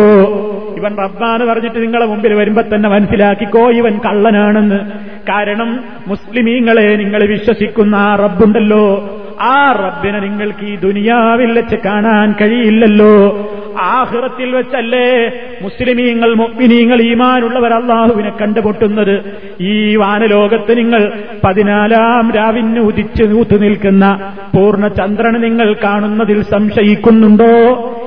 [0.76, 4.80] ഇവൻ റബ്ബാന്ന് പറഞ്ഞിട്ട് നിങ്ങളെ മുമ്പിൽ വരുമ്പോ തന്നെ മനസ്സിലാക്കിക്കോ ഇവൻ കള്ളനാണെന്ന്.
[5.28, 9.16] കാരണം മുസ്ലിമീങ്ങളെ നിങ്ങൾ വിശ്വസിക്കുന്ന ആ റബ്ബുണ്ടല്ലോ.
[9.41, 13.47] ആ റബ്ബിനെ നിങ്ങൾക്ക് ഈ ദുനിയാവിൽ വെച്ച് കാണാൻ കഴിയില്ലല്ലോ.
[13.80, 15.28] ആഹ്റത്തിൽ വെച്ചല്ലേ
[15.62, 21.12] മുസ്ലിമീങ്ങൾ മുഗ്മിനീങ്ങൾ ഈമാനുള്ളവർ അള്ളാഹുവിനെ കണ്ടുമുട്ടുന്നത് ഈ വാനലോകത്ത് നിങ്ങൾ
[21.45, 27.53] പതിനാലാം രാവിന് ഉദിച്ച് നൂത്തു നിൽക്കുന്ന പൂർണ ചന്ദ്രന് നിങ്ങൾ കാണുന്നതിൽ സംശയിക്കുന്നുണ്ടോ?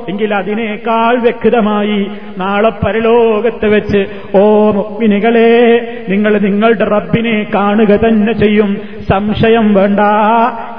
[0.09, 4.05] എങ്കിൽ അതിനേക്കാൾ വ്യക്തമായി നാളെ പരലോകത്ത് വെച്ച്
[4.37, 8.77] ഓ മുഗ്മിനികളെ നിങ്ങൾ നിങ്ങളുടെ റബ്ബിനെ കാണുക തന്നെ ചെയ്യും.
[9.11, 9.99] സംശയം വേണ്ട.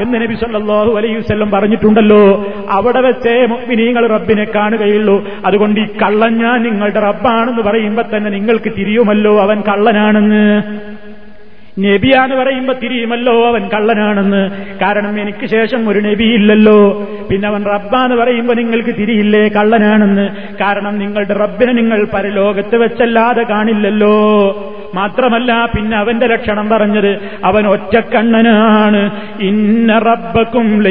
[0.00, 2.46] എന്ന് നബി സല്ലല്ലാഹു അലൈഹി വസല്ലം പറഞ്ഞിട്ടുണ്ടല്ലോ.
[2.70, 5.28] അവിടെ വെച്ചേ മുഗ്മിനീങ്ങൾ റബ്ബിനെ കാണുകയുള്ളൂ.
[5.46, 9.40] അതുകൊണ്ട് ഈ കള്ളൻ ഞാൻ നിങ്ങളുടെ റബ്ബാണെന്ന് പറയുമ്പോൾ തന്നെ നിങ്ങൾക്ക് തിരിയുമല്ലോ.
[9.40, 10.62] അവൻ കള്ളനാണെന്ന്.
[11.78, 14.50] നബിയാന്ന് പറയുമ്പോ തിരിയുമല്ലോ അവൻ കള്ളനാണെന്ന്.
[14.78, 17.08] കാരണം എനിക്ക് ശേഷം ഒരു നബിയില്ലല്ലോ.
[17.30, 20.28] പിന്നെ അവൻ റബ്ബാന്ന് പറയുമ്പോ നിങ്ങൾക്ക് തിരിയില്ലേ കള്ളനാണെന്ന്.
[20.60, 24.14] കാരണം നിങ്ങളുടെ റബ്ബിനെ നിങ്ങൾ പരലോകത്ത് വെച്ചല്ലാതെ കാണില്ലല്ലോ.
[24.94, 29.10] മാത്രമല്ല പിന്നെ അവന്റെ ലക്ഷണം പറഞ്ഞത് അവൻ ഒറ്റക്കണ്ണനാണ്.
[29.40, 30.82] ഇന്ന റബ്ബക്കും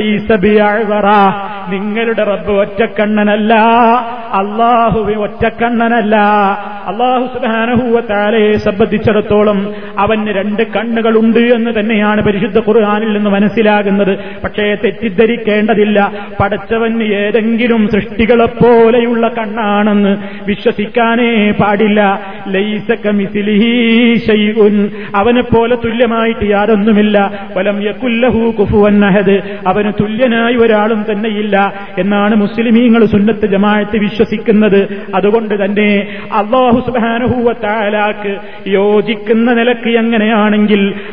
[1.70, 3.54] നിങ്ങളുടെ റബ്ബ് ഒറ്റക്കണ്ണനല്ല.
[4.34, 6.16] അള്ളാഹുവി ഒറ്റക്കണ്ണനല്ല.
[6.88, 14.18] അള്ളാഹു സുബാനഹൂവത്താലയെ സംബന്ധിച്ചിടത്തോളം അവന് രണ്ട് കണ്ണുകളുണ്ട് എന്ന് തന്നെയാണ് പരിശുദ്ധ ഖുർആാനിൽ നിന്ന് മനസ്സിലാകുന്നത്.
[14.44, 16.12] പക്ഷേ തെറ്റിദ്ധരിക്കേണ്ടതില്ല.
[16.40, 20.18] പടച്ചവന് ഏതെങ്കിലും സൃഷ്ടികളെപ്പോലെയുള്ള കണ്ണാണെന്ന്
[20.48, 22.22] വിശ്വസിക്കാനേ പാടില്ല.
[22.48, 27.32] ലൈസക്കമിസിലിഹീൻ അവനെ പോലെ തുല്യമായിട്ട് യാതൊന്നുമില്ല.
[27.58, 29.42] വലം യക്കുല്ലഹു കുഫുവൻ അഹദ്.
[29.68, 35.06] അവന് തുല്യനായി ഒരാളും തന്നെയില്ല എന്നാണ് മുസ്ലിമീങ്ങൾ സുന്നത്ത് ജമാഅത്ത് വിശ്വസിക്കുന്നത്.
[35.16, 38.38] അതുകൊണ്ട് തന്നെ അള്ളാഹു സുബാനഹൂവത്താലാക്ക്
[38.70, 40.63] യോജിക്കുന്ന നിലയ്ക്ക് എങ്ങനെയാണെങ്കിൽ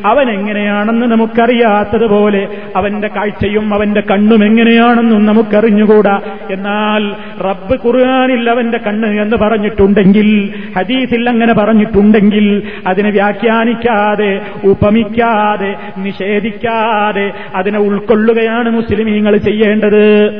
[0.04, 6.20] അവൻ എങ്ങനെയാണെന്ന് നമുക്കറിയാത്തതുപോലെ അവന്റെ കാഴ്ചയും അവന്റെ കണ്ണും എങ്ങനെയാണെന്നും നമുക്കറിഞ്ഞുകൂടാ.
[6.50, 17.78] എന്നാൽ റബ്ബ് ഖുർആാനിൽ അവന്റെ കണ്ണ് എന്ന് പറഞ്ഞിട്ടുണ്ടെങ്കിൽ ഹദീസിൽ അങ്ങനെ പറഞ്ഞിട്ടുണ്ടെങ്കിൽ അതിനെ വ്യാഖ്യാനിക്കാതെ ഉപമിക്കാതെ നിഷേധിക്കാതെ അതിനെ
[17.78, 20.30] ഉൾക്കൊള്ളുകയാണ് മുസ്ലിമീങ്ങൾ ചെയ്യേണ്ടത്.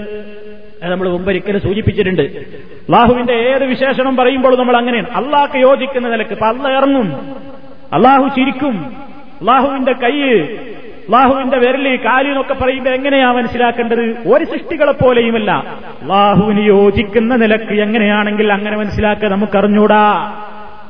[0.82, 2.22] നമ്മൾ മുമ്പൊരിക്കലും സൂചിപ്പിച്ചിട്ടുണ്ട്.
[2.22, 5.06] അള്ളാഹുവിന്റെ ഏത് വിശേഷണം പറയുമ്പോൾ നമ്മൾ അങ്ങനെയാണ്.
[5.14, 7.12] അള്ളാഹ്ക്ക് യോജിക്കുന്ന നിലയ്ക്ക് ഇപ്പൊ ഇറങ്ങും.
[7.92, 8.84] അള്ളാഹു ചിരിക്കും.
[9.40, 10.40] അള്ളാഹുവിന്റെ കൈ
[11.10, 14.16] അള്ളാഹുവിന്റെ വിരൽ കാലി എന്നൊക്കെ പറയുമ്പോൾ എങ്ങനെയാ മനസ്സിലാക്കേണ്ടത്?
[14.28, 15.50] ഒരു സൃഷ്ടികളെ പോലെയുമല്ല.
[16.02, 20.32] അള്ളാഹുവിന് യോജിക്കുന്ന നിലയ്ക്ക് എങ്ങനെയാണെങ്കിൽ അങ്ങനെ മനസ്സിലാക്കുക നമുക്കറിഞ്ഞൂടാ.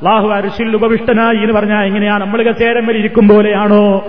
[0.01, 2.17] അള്ളാഹു അരിശിൽ ഉപവിഷ്ടനായി എന്ന് പറഞ്ഞാൽ എങ്ങനെയാ?
[2.17, 4.03] നമ്മൾ കസേരമ്മൽ ഇരിക്കും പോലെയാണോ?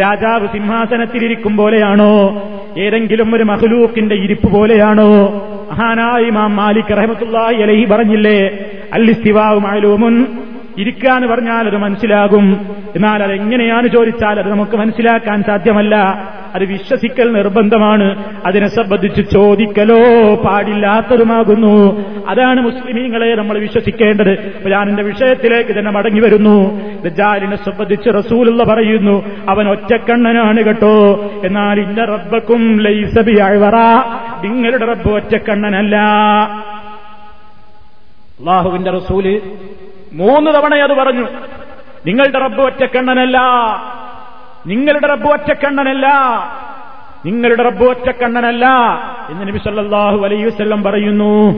[0.00, 2.42] രാജാവ് സിംഹാസനത്തിലിരിക്കും പോലെയാണോ?
[2.78, 5.12] ഏതെങ്കിലും ഒരു മഹലൂക്കിന്റെ ഇരിപ്പ് പോലെയാണോ?
[5.70, 8.58] മഹാനായി മാം മാലിക് റഹമത്തുള്ളാഹി അലഹി പറഞ്ഞില്ലേ
[8.92, 9.60] അല്ലിസ്തിവാവ്
[10.78, 12.66] ഇരിക്കാന്ന് പറഞ്ഞാൽ അത് മനസ്സിലാകും.
[12.96, 15.96] എന്നാൽ അതെങ്ങനെയാണ് ചോദിച്ചാൽ അത് നമുക്ക് മനസ്സിലാക്കാൻ സാധ്യമല്ല.
[16.54, 18.24] അത് വിശ്വസിക്കൽ നിർബന്ധമാണ്.
[18.46, 22.04] അതിനെ സംബന്ധിച്ച് ചോദിക്കലോ പാടില്ലാത്തതുമാകുന്നു.
[22.28, 24.62] അതാണ് മുസ്ലിമീങ്ങളെ നമ്മൾ വിശ്വസിക്കേണ്ടത്.
[24.68, 26.80] ഞാൻ എന്റെ വിഷയത്തിലേക്ക് തന്നെ മടങ്ങി വരുന്നു.
[27.02, 31.14] ദജാലിനെ സംബന്ധിച്ച് റസൂലുള്ള പറയുന്നു അവൻ ഒറ്റക്കണ്ണനാണ് കേട്ടോ.
[31.44, 33.76] എന്നാൽ ഇന്ന റബ്ബക്കും ലൈസബി അഴവറ.
[34.44, 35.96] നിങ്ങളുടെ റബ്ബ് ഒറ്റക്കണ്ണനല്ല.
[38.40, 39.40] അള്ളാഹുവിന്റെ റസൂൽ
[40.14, 41.28] മൂന്ന് തവണ അത് പറഞ്ഞു.
[42.06, 43.38] നിങ്ങളുടെ റബ്ബ് ഒറ്റക്കണ്ണനല്ല.
[44.66, 46.08] നിങ്ങളുടെ റബ്ബ് ഒറ്റക്കണ്ണനല്ല.
[47.26, 48.66] നിങ്ങളുടെ റബ്ബ് ഒറ്റക്കണ്ണനല്ല
[49.30, 51.52] എന്ന് നബി സല്ലല്ലാഹു അലൈഹി വസല്ലം പറയുന്നു.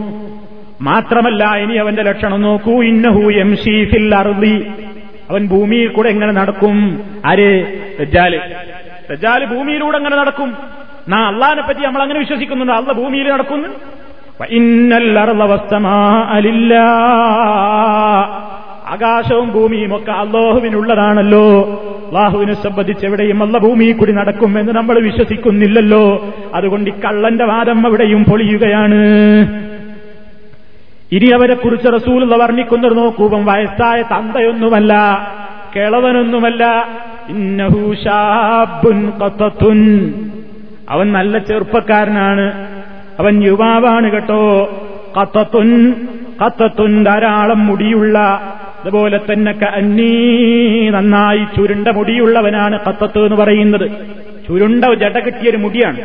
[0.81, 2.83] മാത്രമല്ല ഇനി അവന്റെ ലക്ഷണം നോക്കൂ.
[2.83, 4.73] ഇന്നഹു എം ഷീഫിൽ അറുതി
[5.31, 7.05] അവൻ ഭൂമിയിൽ കൂടെ എങ്ങനെ നടക്കും?
[7.27, 7.67] ആര്?
[7.99, 8.55] ദജ്ജാൽ.
[9.11, 10.57] ദജ്ജാൽ ഭൂമിയിലൂടെ എങ്ങനെ നടക്കും?
[11.09, 12.73] നാ അള്ളഹാനെ പറ്റി നമ്മൾ അങ്ങനെ വിശ്വസിക്കുന്നുണ്ട്.
[12.73, 13.69] അള്ള ഭൂമിയിൽ നടക്കുന്നു.
[18.89, 21.62] ആകാശവും ഭൂമിയും ഒക്കെ അള്ളാഹുവിനുള്ളതാണല്ലോ.
[22.09, 26.24] അള്ളാഹുവിനെ സംബന്ധിച്ച് എവിടെയും അല്ല ഭൂമിയിൽ കൂടി നടക്കും എന്ന് നമ്മൾ വിശ്വസിക്കുന്നില്ലല്ലോ.
[26.55, 29.01] അതുകൊണ്ട് ഈ കള്ളന്റെ വാദം അവിടെയും പൊളിയുകയാണ്.
[31.12, 35.18] ഇനി അവരെക്കുറിച്ച് റസൂലുള്ള വർണിക്കുന്നത് നോക്കൂപം വയസ്സായ തന്തയൊന്നുമല്ല
[35.76, 36.89] കിളവനൊന്നുമല്ല.
[37.28, 39.12] ഇന്നഹൂഷാബുൻ
[40.91, 42.66] അവൻ നല്ല ചെറുപ്പക്കാരനാണ്.
[43.19, 44.71] അവൻ യുവാവാണ് കേട്ടോ.
[45.21, 45.95] കത്തത്തുൻ
[46.45, 48.19] കത്തത്തുൻ ധാരാളം മുടിയുള്ള
[48.81, 53.91] അതുപോലെ തന്നെ അന്നീ നന്നായി ചുരുണ്ട മുടിയുള്ളവനാണ് കത്തത്ത് എന്ന് പറയുന്നത്.
[54.49, 56.01] ചുരുണ്ട ജട കിട്ടിയൊരു മുടിയാണ്.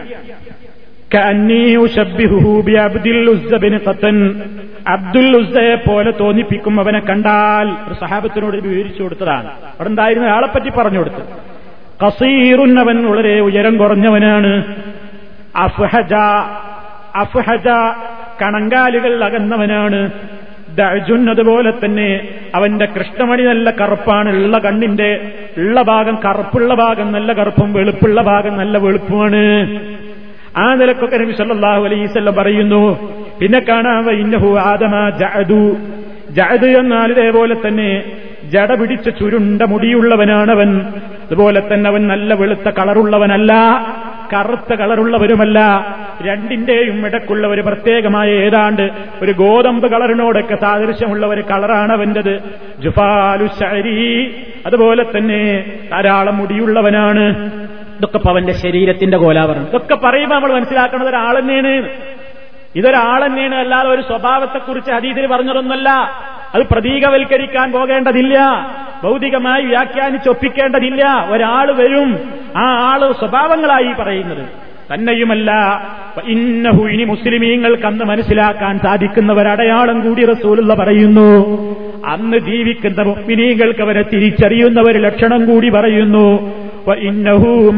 [4.87, 5.45] അബ്ദുൽ
[5.87, 9.45] പോലെ തോന്നിപ്പിക്കും അവനെ കണ്ടാൽ ഒരു സഹാബത്തിനോട് വിവരിച്ചു കൊടുത്തതാണ്.
[9.45, 11.21] അവിടെ ഉണ്ടായിരുന്ന ആളെപ്പറ്റി പറഞ്ഞു കൊടുത്തു.
[12.05, 14.63] കസീറുന്നവൻ വളരെ ഉയരം കുറഞ്ഞവനാണ്.
[15.55, 16.13] അഫ്ഹജ
[17.15, 17.67] അഫ്ഹജ
[18.41, 20.01] കണങ്കാലുകൾ അകന്നവനാണ്.
[21.31, 22.09] അതുപോലെ തന്നെ
[22.55, 25.09] അവന്റെ കൃഷ്ണമണി നല്ല കറുപ്പാണ് ഉള്ള കണ്ണിന്റെ
[25.57, 29.43] ഉള്ള ഭാഗം കറുപ്പുള്ള ഭാഗം നല്ല കറുപ്പും വെളുപ്പുള്ള ഭാഗം നല്ല വെളുപ്പുമാണ്.
[30.57, 32.83] ആ നിലക്കൊക്കെ നബി സല്ലല്ലാഹു അലൈഹി വസല്ലം പറയുന്നു
[33.39, 35.63] പിന്നെ കാണാം ഇന്നഹു ആദമ ജഅദു.
[36.29, 37.89] ജഅദ് എന്നാൽ ഇതേപോലെ തന്നെ
[38.53, 40.71] ജട പിടിച്ച ചുരുണ്ട മുടിയുള്ളവനാണവൻ.
[41.25, 43.51] അതുപോലെ തന്നെ അവൻ നല്ല വെളുത്ത കളറുള്ളവനല്ല.
[44.33, 45.59] കറുത്ത കളറുള്ളവരുമല്ല.
[46.21, 48.89] രണ്ടിന്റെയും ഇടക്കുള്ള ഒരു പ്രത്യേകമായ ഏതാണ്ട്
[49.21, 52.21] ഒരു ഗോതമ്പ് കളറിനോടൊക്കെ സാദൃശ്യമുള്ള ഒരു കളറാണ് അവന്റെ
[52.79, 53.97] ജുഫാലു ശരി
[54.65, 55.41] അതുപോലെ തന്നെ
[55.91, 57.25] ധാരാളം മുടിയുള്ളവനാണ്.
[57.97, 59.67] ഇതൊക്കെ അവന്റെ ശരീരത്തിന്റെ കോലാവരണം.
[59.67, 61.89] ഇതൊക്കെ പറയുമ്പോൾ നമ്മൾ മനസ്സിലാക്കുന്നത് ഒരാൾ തന്നെയാണ്
[62.75, 65.89] ഇതൊരാൾ തന്നെയാണ് അല്ലാതെ ഒരു സ്വഭാവത്തെക്കുറിച്ച് അതീതിൽ പറഞ്ഞതൊന്നല്ല
[66.55, 68.39] അത് പ്രതീകവൽക്കരിക്കാൻ പോകേണ്ടതില്ല.
[69.03, 71.27] ഭൗതികമായി വ്യാഖ്യാനിച്ചൊപ്പിക്കേണ്ടതില്ല.
[71.29, 72.19] ഒരാൾ വരും.
[72.55, 74.71] ആ ആൾ സ്വഭാവങ്ങളായി പറയുന്നത്.
[74.93, 75.51] തന്നെയുമല്ല.
[76.27, 81.47] ഇന്നഹു ഇനി മുസ്ലിമീങ്ങൾക്ക് അന്ന് മനസ്സിലാക്കാൻ സാധിക്കുന്നവരടയാളം കൂടി റസൂലുള്ള പറയുന്നു.
[82.05, 86.51] അന്ന് ജീവിക്കുന്ന മുസ്ലിമീങ്ങൾക്ക് അവരെ തിരിച്ചറിയുന്ന ഒരു ലക്ഷണം കൂടി പറയുന്നു.
[86.93, 87.71] ഇന്നഹു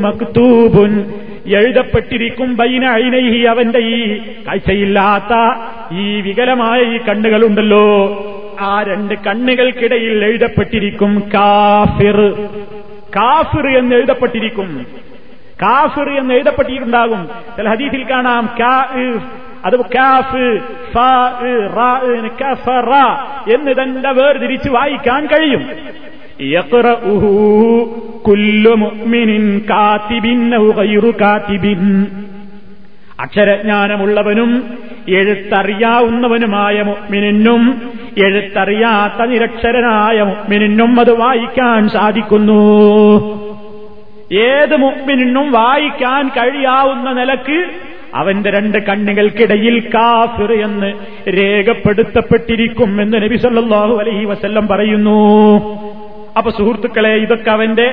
[0.00, 1.04] മക്തൂബുൻ
[1.46, 5.60] എഴുതപ്പെട്ടിരിക്കും ബൈന ഐനൈഹി അവന്റെ ഈ കാഴ്ചയില്ലാത്ത
[5.94, 7.84] ഈ വികലമായ ഈ കണ്ണുകളുണ്ടല്ലോ.
[8.60, 12.48] ആ രണ്ട് കണ്ണുകൾക്കിടയിൽ എഴുതപ്പെട്ടിരിക്കും കാഫിർ.
[13.16, 14.86] കാഫിർ എന്ന് എഴുതപ്പെട്ടിരിക്കും.
[15.62, 17.28] കാഫിർ എന്ന് എഴുതപ്പെട്ടിട്ടുണ്ടാകും.
[17.56, 18.48] ചില ഹദീസിൽ കാണാം
[19.64, 20.60] അത് കാഫ്
[23.52, 25.64] എന്ന് തന്നെ വേർതിരിച്ച് വായിക്കാൻ കഴിയും.
[33.20, 34.50] അക്ഷരജ്ഞാനമുള്ളവനും
[35.08, 37.62] എഴുത്തറിയാവുന്നവനുമായ മുഅ്മിനിനും
[38.26, 42.62] എഴുത്തറിയാത്ത നിരക്ഷരനായ മുഅ്മിനിനും അത് വായിക്കാൻ സാധിക്കുന്നു.
[44.32, 47.58] ഏത് മുഅ്മിനിനും വായിക്കാൻ കഴിയാവുന്ന നിലയ്ക്ക്
[48.14, 50.90] അവന്റെ രണ്ട് കണ്ണുകൾക്കിടയിൽ കാഫിർ എന്ന്
[51.38, 55.18] രേഖപ്പെടുത്തപ്പെട്ടിരിക്കും എന്ന് നബി സല്ലല്ലാഹു അലൈഹി വസല്ലം പറയുന്നു.
[56.38, 57.86] അപ്പൊ സുഹൃത്തുക്കളെ ഇതൊക്കെ അവന്റെ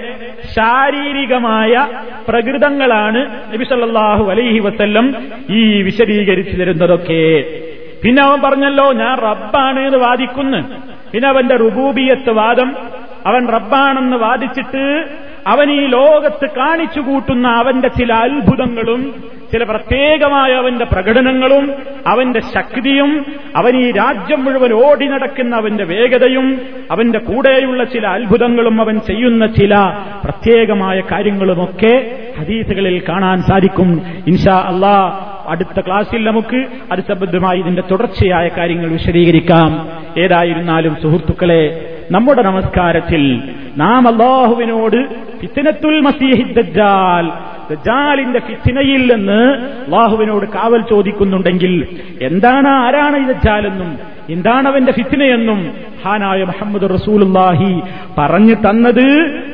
[0.55, 1.87] ശാരീരികമായ
[2.29, 3.21] പ്രകൃതങ്ങളാണ്
[3.53, 5.15] നബിസല്ലാഹു അലൈഹി വസ്ല്ലം
[5.49, 7.23] ഈ വിശദീകരിച്ചു തരുന്നതൊക്കെ.
[8.03, 10.59] പിന്നെ അവൻ പറഞ്ഞല്ലോ ഞാൻ റബ്ബാണ് എന്ന് വാദിക്കുന്നു.
[11.11, 12.75] പിന്നെ അവന്റെ റുബൂബിയത്ത് വാദം
[13.25, 14.85] അവൻ റബ്ബാണെന്ന് വാദിച്ചിട്ട്
[15.47, 19.01] അവൻ ഈ ലോകത്ത് കാണിച്ചു കൂട്ടുന്ന അവന്റെ ചില അത്ഭുതങ്ങളും
[19.51, 21.73] ചില പ്രത്യേകമായ അവന്റെ പ്രകടനങ്ങളും
[22.07, 23.25] അവന്റെ ശക്തിയും
[23.55, 29.75] അവൻ ഈ രാജ്യം മുഴുവൻ ഓടി നടക്കുന്ന അവന്റെ വേഗതയും അവന്റെ കൂടെയുള്ള ചില അത്ഭുതങ്ങളും അവൻ ചെയ്യുന്ന ചില
[30.23, 34.01] പ്രത്യേകമായ കാര്യങ്ങളുമൊക്കെ ഹദീസുകളിൽ കാണാൻ സാധിക്കും.
[34.27, 39.87] ഇൻഷാ അള്ളാ അടുത്ത ക്ലാസ്സിൽ നമുക്ക് അത് ഇതിന്റെ തുടർച്ചയായ കാര്യങ്ങൾ വിശദീകരിക്കാം.
[40.17, 43.41] ഏതായിരുന്നാലും സുഹൃത്തുക്കളെ നമ്മുടെ നമസ്കാരത്തിൽ
[43.77, 45.07] നാം അള്ളാഹുവിനോട്
[45.41, 47.31] ഫിത്തിനത്തുൽ മസീഹി ദജ്ജാൽ
[47.69, 51.87] ദജ്ജാലിന്റെ ഫിത്തിനയിൽ നിന്ന് അള്ളാഹുവിനോട് കാവൽ ചോദിക്കുന്നുണ്ടെങ്കിൽ
[52.21, 53.97] എന്താണ് ആരാണ് ഈ ദജ്ജാലെന്നും
[54.29, 55.73] എന്താണ് അവന്റെ ഫിത്തിനയെന്നും
[56.05, 57.81] ഹാനായ മുഹമ്മദ് റസൂലുള്ളാഹി
[58.17, 59.07] പറഞ്ഞു തന്നത്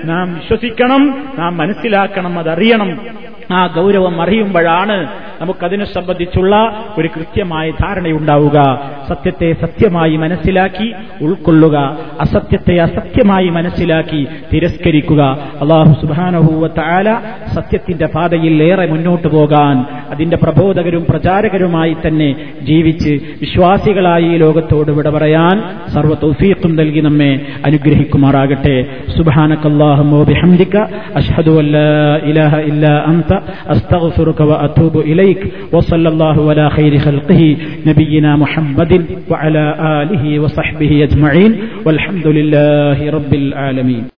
[0.06, 3.21] നാം വിശ്വസിക്കണം നാം മനസ്സിലാക്കണം അതറിയണം.
[3.52, 5.08] ആ ഗൗരവം അറിയുമ്പോഴാണ്
[5.42, 6.56] നമുക്കതിനെ സംബന്ധിച്ചുള്ള
[6.98, 8.90] ഒരു കൃത്യമായ ധാരണയുണ്ടാവുക.
[9.10, 11.98] സത്യത്തെ സത്യമായി മനസ്സിലാക്കി ഉൾക്കൊള്ളുക.
[12.22, 15.22] അസത്യത്തെ അസത്യമായി മനസ്സിലാക്കി തിരസ്കരിക്കുക.
[15.62, 17.20] അള്ളാഹു സുബാനഹൂവത്തായ
[17.56, 23.10] സത്യത്തിന്റെ പാതയിൽ ഏറെ മുന്നോട്ട് പോകാൻ അതിന്റെ പ്രബോധകരും പ്രചാരകരുമായി തന്നെ ജീവിച്ച്
[23.42, 28.86] വിശ്വാസികളായി ഈ ലോകത്തോട് വിട പറയാൻ സർവ തൗഫീഖും നൽകി നമ്മെ അനുഗ്രഹിക്കുമാറാകട്ടെ.
[29.18, 30.78] സുബാനക്കല്ലാഹമോ ബിഹംദിക
[31.16, 39.66] അഷ്ഹദു അല്ലാ അന്ത أستغفرك وأتوب إليك وصلى الله على خير خلقه نبينا محمد وعلى
[40.02, 41.52] آله وصحبه أجمعين
[41.86, 44.12] والحمد لله رب العالمين.